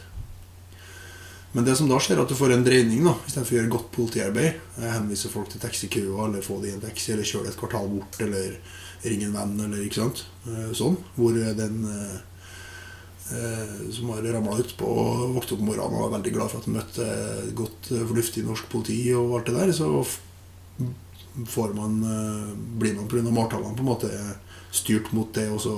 [1.55, 3.05] Men det som da skjer, er at du får en dreining.
[3.07, 4.61] da Istedenfor å gjøre godt politiarbeid.
[4.81, 7.61] eh, Henvise folk til taxikøer, eller få det i en taxi, eller kjøre det et
[7.61, 8.57] kvartal bort, eller
[9.05, 10.25] ringe en venn, eller ikke sant.
[10.49, 10.99] Eh, Sånn.
[11.15, 12.19] Hvor den eh,
[13.39, 16.59] eh, som har ramla utpå og våknet opp om morgenen og var veldig glad for
[16.59, 17.09] at han møtte
[17.55, 20.05] godt, eh, fornuftig norsk politi og alt det der, så
[21.55, 23.23] får man, eh, blir man pga.
[23.31, 24.11] martallene på en måte
[24.73, 25.77] styrt mot det og så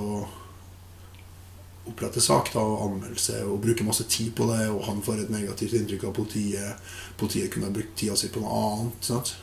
[1.89, 5.33] opprette sak da, og anmeldelse og bruke masse tid på det, og han får et
[5.33, 6.93] negativt inntrykk av politiet.
[7.19, 9.11] Politiet kunne ha brukt tida si på noe annet.
[9.11, 9.35] Sant?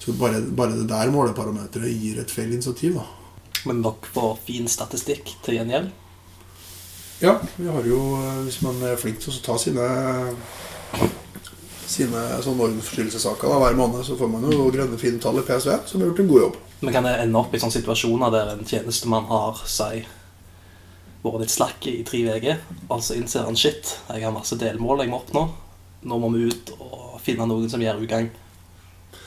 [0.00, 2.96] Så bare, bare det der måleparameteret gir et feil initiativ.
[2.96, 3.06] da.
[3.68, 5.90] Men dere får fin statistikk til gjengjeld?
[7.20, 9.84] Ja, vi har jo, eh, hvis man er flink til å ta sine
[11.90, 16.00] sine sånn ordensforstyrrelsessaker hver måned, så får man jo grønne, fine tall i PSV, som
[16.00, 16.58] har gjort en god jobb.
[16.80, 20.04] Men kan det ende opp i sånne situasjoner der en tjenestemann har si,
[21.24, 22.60] vært litt slakk i tre uker,
[22.90, 25.48] Altså innser han shit, jeg har masse delmål jeg må oppnå.
[26.08, 28.30] Nå må vi ut og finne noen som gjør ugagn.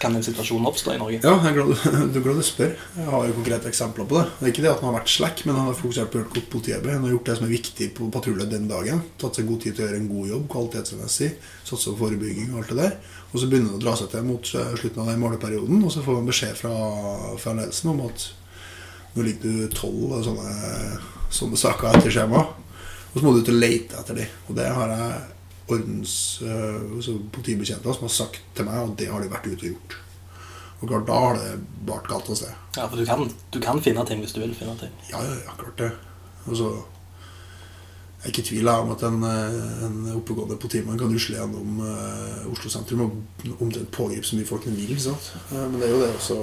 [0.01, 1.19] Kan den situasjonen oppstå i Norge?
[1.23, 2.73] Ja, jeg er glad du, du, glad du spør.
[2.97, 4.23] Jeg har jo konkrete eksempler på det.
[4.39, 6.21] Det er ikke det at han har vært slekk, men han har fokusert på å
[6.21, 6.95] gjøre godt politiarbeid.
[6.97, 9.03] Han har gjort det som er viktig på patrulje den dagen.
[9.21, 11.29] Tatt seg god tid til å gjøre en god jobb kvalitetsmessig.
[11.69, 12.97] Satse på forebygging og alt det der.
[13.31, 15.93] Og så begynner det å dra seg til mot eh, slutten av den måleperioden, og
[15.93, 16.73] så får man beskjed fra,
[17.41, 18.27] fra ledelsen om at
[19.13, 20.17] nå ligger du tolv
[21.33, 22.43] sånne saker etter skjema,
[23.13, 24.39] og så må du ut og lete etter dem.
[24.47, 25.19] Og det har jeg
[25.73, 29.69] ordens, altså politibetjenter som har sagt til meg at det har de vært ute og
[29.71, 29.99] gjort.
[30.83, 31.51] Og klart, da har det
[31.87, 32.55] bart galt av sted.
[32.75, 34.91] Ja, for du kan, du kan finne ting hvis du vil finne ting.
[35.13, 35.91] Ja, ja, klart det.
[36.51, 36.71] så...
[38.23, 41.79] jeg er ikke i tvil om at en, øh, en oppegående politimann kan rusle gjennom
[41.83, 44.93] uh, Oslo sentrum og omtrent pågripe så mye folk han vil.
[44.99, 45.33] Sant?
[45.51, 46.37] Eh, Men det er jo det også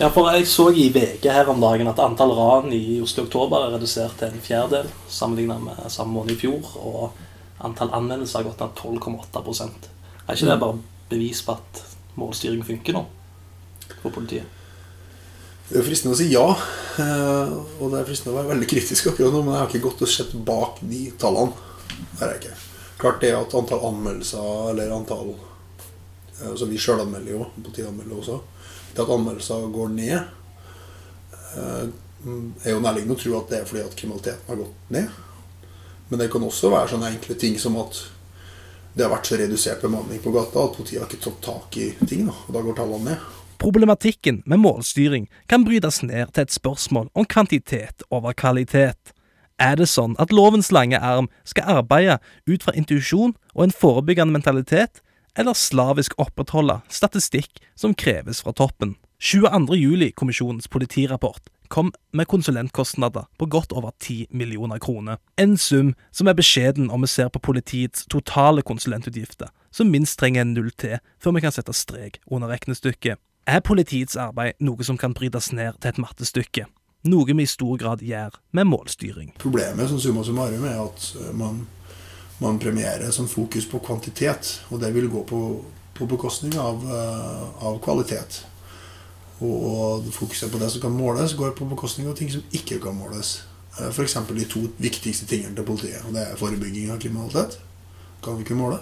[0.00, 3.28] Ja, for jeg så i VG her om dagen at antall ran i Oslo i
[3.28, 8.40] oktober er redusert til en fjerdedel sammenlignet med samme måned i fjor, og antall anmeldelser
[8.40, 10.80] har gått ned 12,8 Er ikke det bare
[11.12, 11.84] bevis på at
[12.18, 13.06] målstyring funker nå
[14.00, 14.48] for politiet?
[15.68, 16.44] Det er jo fristende å si ja,
[17.00, 19.86] eh, og det er fristende å være veldig kritisk akkurat nå, men jeg har ikke
[19.86, 21.54] gått og sett bak de tallene.
[22.10, 22.56] Det er jeg ikke.
[23.00, 25.32] Klart det at antall anmeldelser, eller antall
[26.36, 28.36] Så Altså vi sjølanmelder jo, politiet anmelder også.
[28.92, 30.16] Det at anmeldelser går ned,
[31.56, 31.84] eh,
[32.64, 35.20] er jo nærliggende å tro at det er fordi at kriminaliteten har gått ned.
[36.08, 38.02] Men det kan også være sånne enkle ting som at
[38.92, 41.86] det har vært så redusert bemanning på gata at politiet har ikke tatt tak i
[42.04, 42.26] ting.
[42.28, 43.30] Da, og da går tallene ned.
[43.62, 49.14] Problematikken med målstyring kan brytes ned til et spørsmål om kvantitet over kvalitet.
[49.62, 52.18] Er det sånn at lovens lange arm skal arbeide
[52.50, 55.00] ut fra intuisjon og en forebyggende mentalitet,
[55.38, 58.96] eller slavisk opprettholde statistikk som kreves fra toppen?
[59.22, 59.76] 22.
[59.78, 65.16] juli-kommisjonens politirapport kom med konsulentkostnader på godt over 10 millioner kroner.
[65.38, 70.42] En sum som er beskjeden om vi ser på politiets totale konsulentutgifter, som minst trenger
[70.42, 73.16] en null til før vi kan sette strek under regnestykket.
[73.46, 76.66] Er politiets arbeid noe som kan brytes ned til et mattestykke?
[77.08, 79.32] Noe vi i stor grad gjør med målstyring.
[79.42, 81.64] Problemet som summa summarum er at eh, man,
[82.42, 85.42] man premierer sånn fokus på kvantitet, og det vil gå på,
[85.96, 88.42] på bekostning av, eh, av kvalitet.
[89.42, 92.80] Og, og fokuset på det som kan måles, går på bekostning av ting som ikke
[92.82, 93.40] kan måles.
[93.88, 94.18] F.eks.
[94.28, 96.02] de to viktigste tingene til politiet.
[96.06, 97.56] og Det er forebygging av kriminalitet.
[98.22, 98.78] Kan vi ikke måle.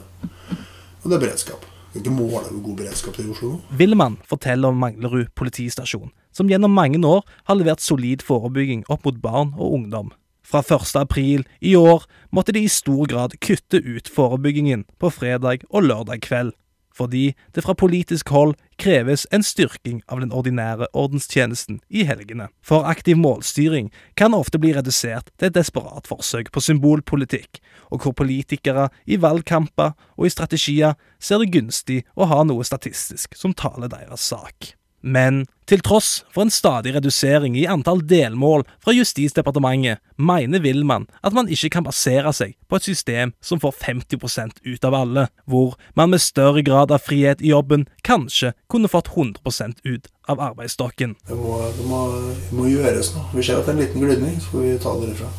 [1.00, 1.64] Og det er beredskap.
[1.92, 3.60] Vi kan ikke måle hvor god beredskap det er i Oslo nå.
[3.78, 9.18] Villmann forteller om Manglerud politistasjon, som gjennom mange år har levert solid forebygging opp mot
[9.22, 10.12] barn og ungdom.
[10.50, 10.96] Fra 1.
[10.98, 12.02] april i år
[12.34, 16.56] måtte de i stor grad kutte ut forebyggingen på fredag og lørdag kveld.
[17.00, 22.48] fordi det fra politisk hold kreves en styrking av den ordinære ordenstjenesten i helgene.
[22.60, 28.12] For aktiv målstyring kan ofte bli redusert til et desperat forsøk på symbolpolitikk, og hvor
[28.12, 33.88] politikere i valgkamper og i strategier ser det gunstig å ha noe statistisk som taler
[33.88, 34.74] deres sak.
[35.00, 41.36] Men til tross for en stadig redusering i antall delmål fra Justisdepartementet, mener Wilman at
[41.36, 45.76] man ikke kan basere seg på et system som får 50 ut av alle, hvor
[45.94, 51.14] man med større grad av frihet i jobben kanskje kunne fått 100% ut av arbeidsstokken.
[51.28, 53.30] Det må, det må, det må gjøres noe.
[53.34, 55.30] Vi ser at det er en liten glidning, så får vi ta det derfra.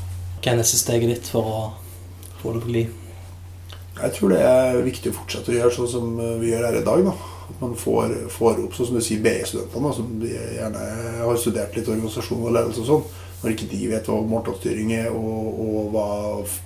[0.42, 1.60] Hva er neste steget ditt for å
[2.42, 2.98] få det på glid?
[4.02, 6.88] Jeg tror det er viktig å fortsette å gjøre sånn som vi gjør her i
[6.88, 7.04] dag.
[7.12, 7.41] da.
[7.52, 10.88] At man får, får opp sånn som du sier BI-studentene, som de gjerne
[11.20, 13.06] har studert litt organisasjon og ledelse og sånn.
[13.42, 16.10] Når ikke de vet hva måltallsstyring er og, og hva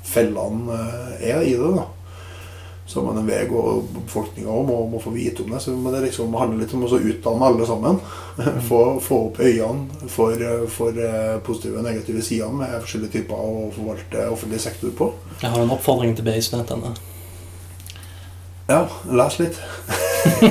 [0.05, 0.79] fellene
[1.23, 1.71] er i det.
[1.77, 1.85] da.
[2.85, 5.61] Så har man en vei og befolkninga òg må, må, få vite om det.
[5.63, 7.97] Så det liksom handler litt om å utdanne alle sammen.
[8.67, 10.99] Få, få opp øynene for, for
[11.47, 15.09] positive og negative sider med forskjellige typer å forvalte offentlig sektor på.
[15.41, 16.93] Jeg har en oppfordring til BI-studentene.
[18.69, 19.61] Ja, les litt.
[20.25, 20.41] Radio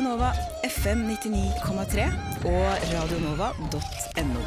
[0.00, 2.04] Nova FM 99,3
[2.46, 4.42] og radionova.no.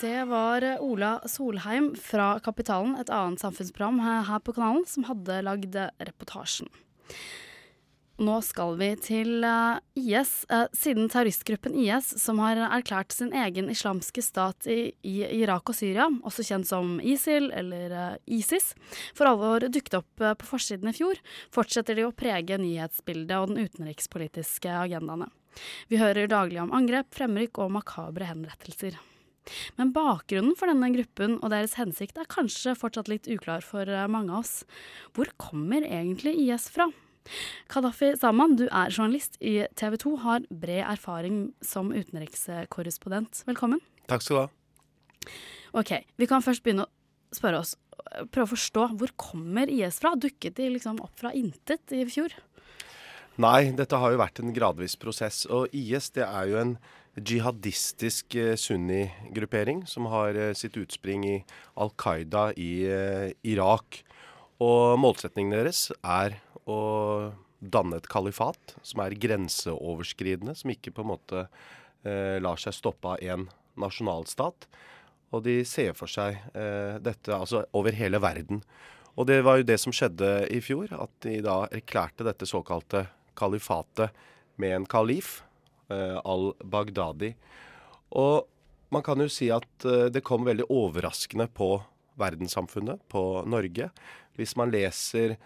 [0.00, 5.78] Det var Ola Solheim fra Kapitalen, et annet samfunnsprogram her på kanalen, som hadde lagd
[6.02, 6.66] reportasjen.
[8.20, 13.70] Nå skal vi til uh, IS, uh, siden terroristgruppen IS, som har erklært sin egen
[13.72, 14.92] islamske stat i,
[15.40, 18.74] Irak og Syria, også kjent som ISIL eller uh, ISIS,
[19.16, 21.22] for alvor dukket opp på forsiden i fjor,
[21.56, 25.32] fortsetter de å prege nyhetsbildet og den utenrikspolitiske agendaene.
[25.88, 29.00] Vi hører daglig om angrep, fremrykk og makabre henrettelser.
[29.80, 34.34] Men bakgrunnen for denne gruppen og deres hensikt er kanskje fortsatt litt uklar for mange
[34.34, 34.58] av oss.
[35.16, 36.92] Hvor kommer egentlig IS fra?
[37.70, 43.44] Kadafi Saman, du er journalist i TV 2, har bred erfaring som utenrikskorrespondent.
[43.48, 43.82] Velkommen.
[44.10, 44.48] Takk skal du ha.
[45.80, 47.76] Ok, Vi kan først begynne å spørre oss,
[48.32, 50.16] prøve å forstå hvor kommer IS fra?
[50.18, 52.34] Dukket de liksom opp fra intet i fjor?
[53.40, 55.44] Nei, dette har jo vært en gradvis prosess.
[55.46, 56.74] Og IS det er jo en
[57.14, 61.38] jihadistisk sunni-gruppering som har sitt utspring i
[61.78, 62.72] Al Qaida i
[63.46, 64.02] Irak.
[64.60, 66.36] Og målsetningen deres er
[66.68, 66.80] å
[67.60, 73.14] danne et kalifat som er grenseoverskridende, som ikke på en måte eh, lar seg stoppe
[73.14, 73.46] av én
[73.80, 74.68] nasjonalstat.
[75.30, 78.64] Og de ser for seg eh, dette altså over hele verden.
[79.18, 83.04] Og det var jo det som skjedde i fjor, at de da erklærte dette såkalte
[83.38, 84.16] kalifatet
[84.60, 85.42] med en kalif,
[85.92, 87.34] eh, al-Baghdadi.
[88.18, 88.48] Og
[88.90, 91.76] man kan jo si at eh, det kom veldig overraskende på
[92.20, 93.90] verdenssamfunnet, på Norge.
[94.36, 95.36] Hvis man leser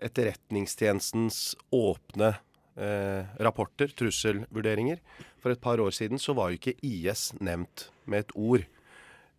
[0.00, 2.34] Etterretningstjenestens åpne
[2.76, 5.00] eh, rapporter, trusselvurderinger.
[5.40, 8.66] For et par år siden så var jo ikke IS nevnt med et ord.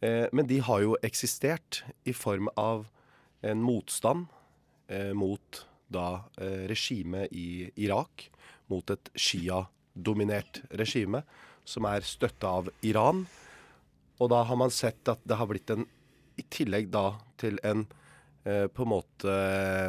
[0.01, 2.88] Eh, men de har jo eksistert i form av
[3.45, 4.28] en motstand
[4.88, 8.30] eh, mot da eh, regimet i Irak.
[8.72, 11.24] Mot et Shia-dominert regime
[11.68, 13.26] som er støtta av Iran.
[14.22, 15.88] Og da har man sett at det har blitt en
[16.39, 17.84] I tillegg da til en
[18.43, 19.33] på en måte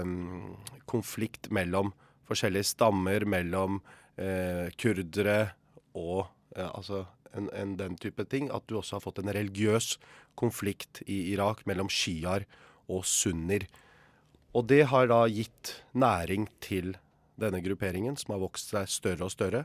[0.05, 1.93] mm, konflikt mellom
[2.29, 3.81] forskjellige stammer, mellom
[4.21, 5.53] eh, kurdere
[5.99, 6.27] og
[6.57, 7.05] eh, altså
[7.37, 8.51] en, en, den type ting.
[8.53, 9.97] At du også har fått en religiøs
[10.39, 12.47] konflikt i Irak mellom sjiaer
[12.93, 13.67] og sunnier.
[14.53, 16.97] Og det har da gitt næring til
[17.41, 19.65] denne grupperingen, som har vokst seg større og større.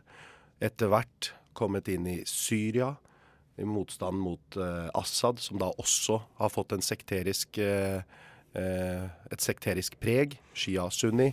[0.64, 2.94] Etter hvert kommet inn i Syria,
[3.58, 8.04] i motstand mot eh, Assad, som da også har fått en sekterisk eh, Eh,
[8.58, 11.32] et sekterisk preg, Shia-Sunni.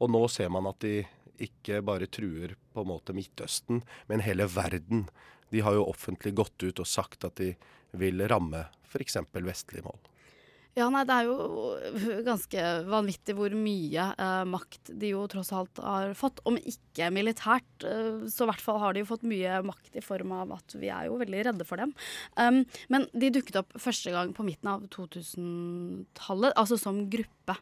[0.00, 1.02] Og nå ser man at de
[1.40, 5.06] ikke bare truer på en måte Midtøsten, men hele verden.
[5.50, 7.54] De har jo offentlig gått ut og sagt at de
[7.96, 9.16] vil ramme f.eks.
[9.34, 9.98] vestlige mål.
[10.78, 15.80] Ja, nei, det er jo ganske vanvittig hvor mye eh, makt de jo tross alt
[15.82, 16.38] har fått.
[16.46, 20.04] Om ikke militært, eh, så i hvert fall har de jo fått mye makt i
[20.04, 21.94] form av at vi er jo veldig redde for dem.
[22.38, 22.62] Um,
[22.92, 27.58] men de dukket opp første gang på midten av 2000-tallet, altså som gruppe.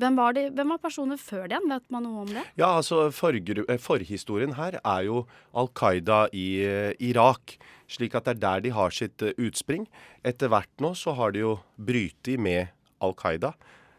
[0.00, 1.66] Hvem var, de, hvem var personer før den?
[1.68, 2.44] Vet man noe om det?
[2.60, 7.56] Ja, altså eh, Forhistorien her er jo Al Qaida i uh, Irak
[7.90, 9.88] slik at det er der de har sitt uh, utspring.
[10.24, 12.70] Etter hvert nå så har de jo brytet med
[13.02, 13.52] Al Qaida.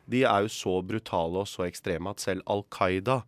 [0.10, 3.22] De er jo så brutale og så ekstreme at selv Al Qaida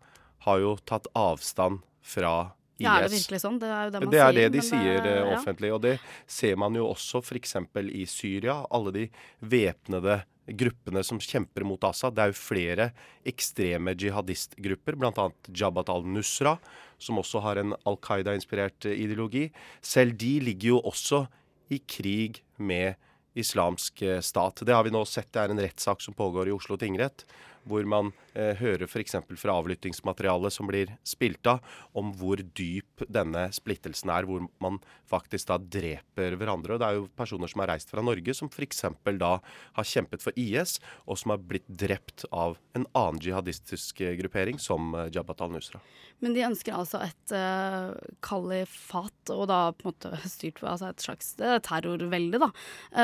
[0.44, 2.34] har jo tatt avstand fra
[2.82, 3.60] Ja, er det virkelig sånn?
[3.62, 4.36] Det er jo det man det er sier.
[4.40, 5.38] det de sier det- eh, ja.
[5.38, 5.72] offentlig.
[5.72, 7.54] Og det ser man jo også f.eks.
[7.94, 8.66] i Syria.
[8.70, 9.04] Alle de
[9.40, 12.16] væpnede gruppene som kjemper mot Assad.
[12.16, 12.88] Det er jo flere
[13.26, 15.28] ekstreme jihadistgrupper, bl.a.
[15.48, 16.56] Jabhat al-Nusra,
[16.98, 19.48] som også har en Al Qaida-inspirert eh, ideologi.
[19.84, 21.24] Selv de ligger jo også
[21.72, 23.00] i krig med
[23.38, 24.64] islamsk eh, stat.
[24.66, 25.32] Det har vi nå sett.
[25.32, 27.26] Det er en rettssak som pågår i Oslo tingrett.
[27.68, 29.16] Hvor man eh, hører f.eks.
[29.40, 31.62] fra avlyttingsmaterialet som blir spilt av,
[31.96, 34.28] om hvor dyp denne splittelsen er.
[34.28, 36.76] Hvor man faktisk da dreper hverandre.
[36.76, 38.84] Og det er jo personer som har reist fra Norge, som f.eks.
[39.20, 39.32] da
[39.78, 44.60] har kjempet for IS, og som har blitt drept av en annen jihadistisk eh, gruppering,
[44.62, 45.80] som eh, Jabhat al-Nusra.
[46.24, 47.92] Men de ønsker altså et uh,
[48.24, 52.48] kalifat, og da på en måte styrt altså et slags terrorvelde, da.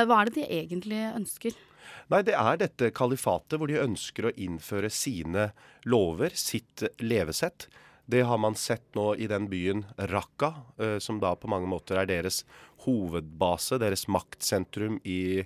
[0.07, 1.57] Hva er det de egentlig ønsker?
[2.11, 5.51] Nei, det er dette kalifatet hvor de ønsker å innføre sine
[5.89, 7.67] lover, sitt levesett.
[8.11, 10.51] Det har man sett nå i den byen Raqqa,
[10.81, 12.41] eh, som da på mange måter er deres
[12.85, 15.45] hovedbase, deres maktsentrum i,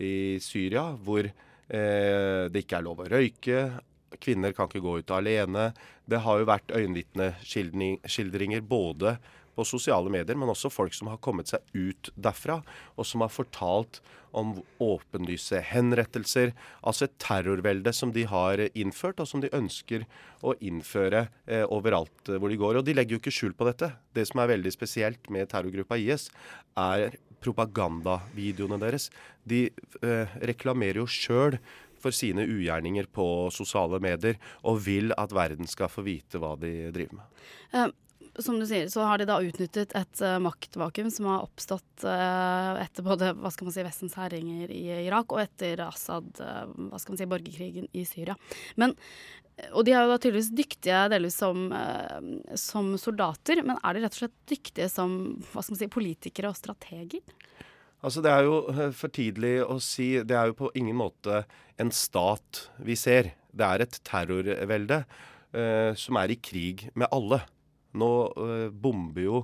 [0.00, 3.60] i Syria, hvor eh, det ikke er lov å røyke.
[4.22, 5.72] Kvinner kan ikke gå ut alene.
[6.08, 9.18] Det har jo vært øyenvitneskildringer både
[9.56, 12.60] på sosiale medier, men også folk som har kommet seg ut derfra,
[12.96, 14.02] og som har fortalt
[14.36, 14.52] om
[14.82, 16.52] åpenlyse henrettelser.
[16.84, 20.04] Altså et terrorvelde som de har innført, og som de ønsker
[20.44, 22.80] å innføre eh, overalt eh, hvor de går.
[22.80, 23.94] Og de legger jo ikke skjul på dette.
[24.16, 26.28] Det som er veldig spesielt med terrorgruppa IS,
[26.76, 29.08] er propagandavideoene deres.
[29.48, 29.66] De
[30.04, 31.56] eh, reklamerer jo sjøl
[32.02, 34.36] for sine ugjerninger på sosiale medier,
[34.68, 37.96] og vil at verden skal få vite hva de driver med.
[38.38, 42.76] Som du sier, så har de da utnyttet et uh, maktvakuum som har oppstått uh,
[42.82, 47.00] etter både hva skal man si, Vestens herringer i Irak og etter Assad, uh, hva
[47.00, 48.36] skal man si, borgerkrigen i Syria.
[48.76, 48.92] Men,
[49.70, 51.70] og de er jo da tydeligvis dyktige delvis som,
[52.60, 55.16] som soldater, men er de rett og slett dyktige som
[55.48, 57.24] hva skal man si, politikere og strateger?
[58.04, 60.10] Altså Det er jo for tidlig å si.
[60.20, 61.46] Det er jo på ingen måte
[61.80, 63.32] en stat vi ser.
[63.48, 65.00] Det er et terrorvelde
[65.96, 67.40] som er i krig med alle.
[67.96, 69.38] Nå eh, bomber jo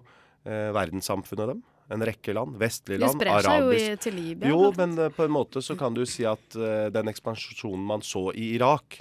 [0.44, 1.62] eh, verdenssamfunnet dem.
[1.92, 2.56] En rekke land.
[2.60, 3.42] Vestlige land, arabisk land.
[3.42, 6.04] sprer seg jo i- til Libya, Jo, men eh, på en måte så kan du
[6.08, 6.56] si at
[6.94, 9.00] den ekspansjonen man så i Irak,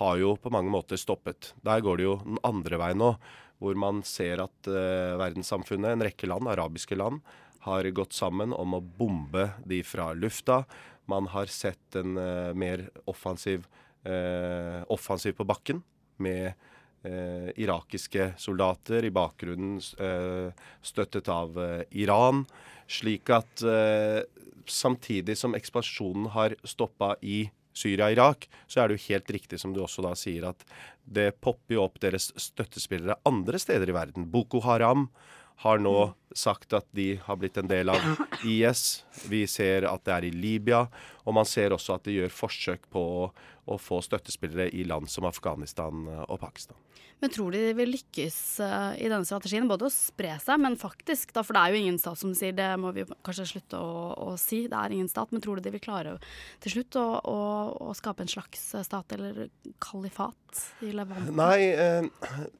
[0.00, 1.50] har jo på mange måter stoppet.
[1.62, 3.10] Der går det jo den andre veien nå,
[3.60, 4.64] hvor man ser at
[5.20, 7.20] verdenssamfunnet, en rekke land, arabiske land,
[7.66, 10.62] har gått sammen om å bombe de fra lufta.
[11.06, 12.14] Man har sett en
[12.58, 13.68] mer offensiv,
[14.88, 15.82] offensiv på bakken
[16.22, 16.54] med
[17.08, 22.44] eh, irakiske soldater i bakgrunnen eh, støttet av eh, Iran.
[22.90, 24.22] Slik at eh,
[24.66, 29.58] samtidig som ekspansjonen har stoppa i Syria og Irak, så er det jo helt riktig
[29.60, 30.64] som du også da sier, at
[31.02, 34.28] det popper jo opp deres støttespillere andre steder i verden.
[34.28, 35.08] Boko Haram
[35.62, 38.00] har nå sagt at de har blitt en del av
[38.48, 39.04] IS.
[39.28, 40.86] Vi ser at det er i Libya,
[41.24, 43.26] og man ser også at de gjør forsøk på å,
[43.68, 46.78] å få støttespillere i land som Afghanistan eh, og Pakistan.
[47.22, 50.74] Men tror de de vil lykkes eh, i denne strategien, både å spre seg, men
[50.78, 53.78] faktisk, da, for det er jo ingen stat som sier, det må vi kanskje slutte
[53.78, 56.16] å, å si, det er ingen stat, men tror du de vil klare
[56.64, 57.38] til slutt å, å,
[57.86, 59.44] å skape en slags stat eller
[59.82, 61.30] kalifat i Levant?
[61.38, 62.10] Nei, eh,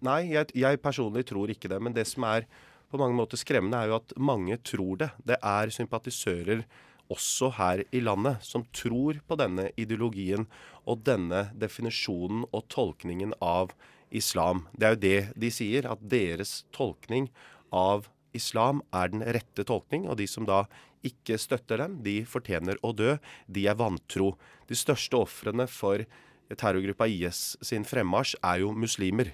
[0.06, 1.82] nei jeg, jeg personlig tror ikke det.
[1.82, 2.46] Men det som er
[2.92, 5.10] på mange måter skremmende, er jo at mange tror det.
[5.24, 6.64] Det er sympatisører
[7.12, 10.46] også her i landet som tror på denne ideologien
[10.88, 13.74] og denne definisjonen og tolkningen av
[14.12, 14.66] islam.
[14.76, 17.30] Det er jo det de sier, at deres tolkning
[17.72, 20.64] av islam er den rette tolkning, og de som da
[21.06, 23.16] ikke støtter dem, de fortjener å dø.
[23.50, 24.36] De er vantro.
[24.70, 26.04] De største ofrene for
[26.52, 29.32] terrorgruppa IS sin fremmarsj er jo muslimer.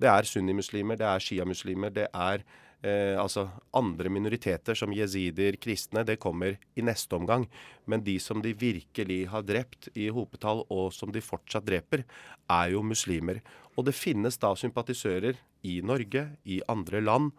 [0.00, 2.42] Det er sunnimuslimer, det er sjiamuslimer, det er
[2.84, 6.04] eh, altså andre minoriteter som jesider, kristne.
[6.06, 7.48] Det kommer i neste omgang.
[7.90, 12.04] Men de som de virkelig har drept i hopetall, og som de fortsatt dreper,
[12.50, 13.40] er jo muslimer.
[13.74, 17.32] Og det finnes da sympatisører i Norge, i andre land,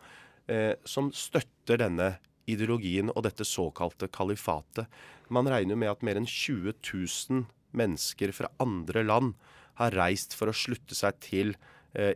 [0.50, 2.16] eh, som støtter denne
[2.50, 4.90] ideologien og dette såkalte kalifatet.
[5.30, 9.34] Man regner med at mer enn 20 000 mennesker fra andre land
[9.80, 11.56] har reist for å slutte seg til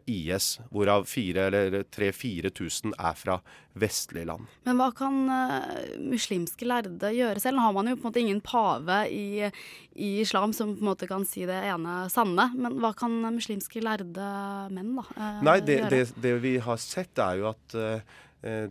[0.05, 3.39] IS, hvorav 3000-4000 er fra
[3.79, 4.47] vestlige land.
[4.67, 7.59] Men hva kan eh, muslimske lærde gjøre selv?
[7.59, 9.49] Nå har man jo på en måte ingen pave i,
[9.95, 13.83] i islam som på en måte kan si det ene sanne, men hva kan muslimske
[13.85, 14.31] lærde
[14.75, 15.91] menn da eh, Nei, det, gjøre?
[15.95, 18.17] det, det vi har sett, er jo at eh,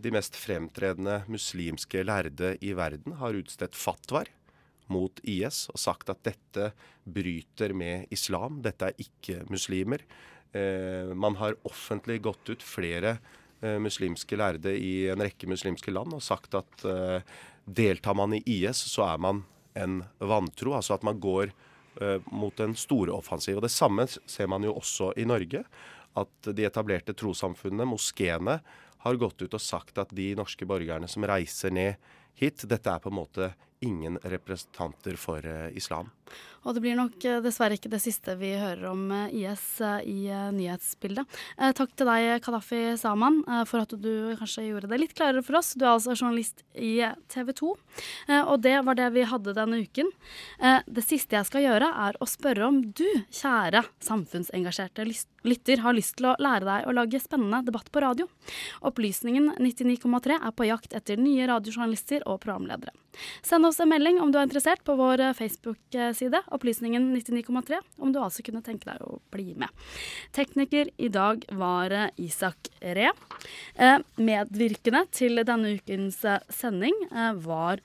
[0.01, 4.31] de mest fremtredende muslimske lærde i verden har utstedt fatwaer
[4.89, 6.71] mot IS og sagt at dette
[7.05, 8.63] bryter med islam.
[8.65, 10.01] Dette er ikke muslimer.
[10.51, 13.17] Eh, man har offentlig gått ut flere
[13.61, 17.21] eh, muslimske lærde i en rekke muslimske land og sagt at eh,
[17.69, 19.43] deltar man i IS, så er man
[19.77, 20.73] en vantro.
[20.77, 21.53] Altså at man går
[22.31, 23.57] mot en storoffensiv.
[23.57, 25.65] Og det samme ser man jo også i Norge.
[26.15, 28.55] At de etablerte trossamfunnene, moskeene,
[29.03, 31.99] har gått ut og sagt at de norske borgerne som reiser ned
[32.39, 33.49] hit, dette er på en måte
[33.83, 35.43] ingen representanter for
[35.75, 36.13] islam.
[36.67, 40.17] Og det blir nok eh, dessverre ikke det siste vi hører om IS eh, i
[40.27, 41.39] eh, nyhetsbildet.
[41.75, 45.73] Takk til deg, Kadafi Saman, for at du kanskje gjorde det litt klarere for oss.
[45.77, 46.99] Du er altså journalist i
[47.31, 47.71] TV 2.
[48.27, 50.11] Eh, og det var det vi hadde denne uken.
[50.59, 55.05] Det siste jeg skal gjøre, er å spørre om du, kjære samfunnsengasjerte
[55.47, 58.27] lytter, har lyst til å lære deg å lage spennende debatt på radio.
[58.85, 62.93] Opplysningen 99,3 er på jakt etter nye radiojournalister og programledere.
[63.41, 65.35] Send oss en melding om du er interessert på vår eh,
[66.19, 69.69] Facebook-side, Opplysningen 99,3, om du altså kunne tenke deg å bli med.
[70.35, 73.11] Tekniker i dag var eh, Isak Ree.
[73.75, 76.95] Eh, medvirkende til denne ukens eh, sending
[77.43, 77.79] var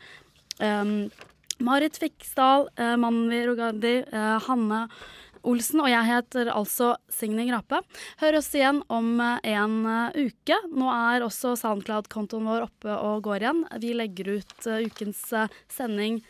[1.65, 2.69] Marit Fiksdal,
[2.99, 4.87] Manvi Rogardi, eh, Hanne
[5.45, 7.83] Olsen, og jeg heter altså Signe Grape.
[8.23, 9.75] Hør oss igjen om en
[10.17, 10.57] uke.
[10.73, 13.61] Nå er også Soundcloud-kontoen vår oppe og går igjen.
[13.83, 15.27] Vi legger ut ukens
[15.69, 16.23] sending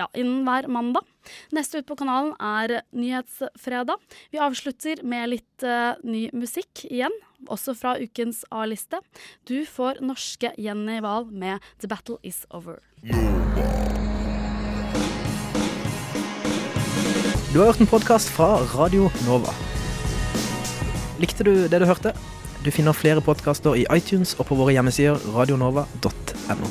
[0.00, 1.06] ja, innen hver mandag.
[1.54, 4.00] Neste ut på kanalen er Nyhetsfredag.
[4.32, 7.14] Vi avslutter med litt uh, ny musikk igjen,
[7.50, 9.02] også fra ukens A-liste.
[9.48, 12.80] Du får norske Jenny Wahl med 'The Battle Is Over'.
[17.50, 19.52] Du har hørt en podkast fra Radio Nova.
[21.18, 22.14] Likte du det du hørte?
[22.64, 26.70] Du finner flere podkaster i iTunes og på våre hjemmesider radionova.no.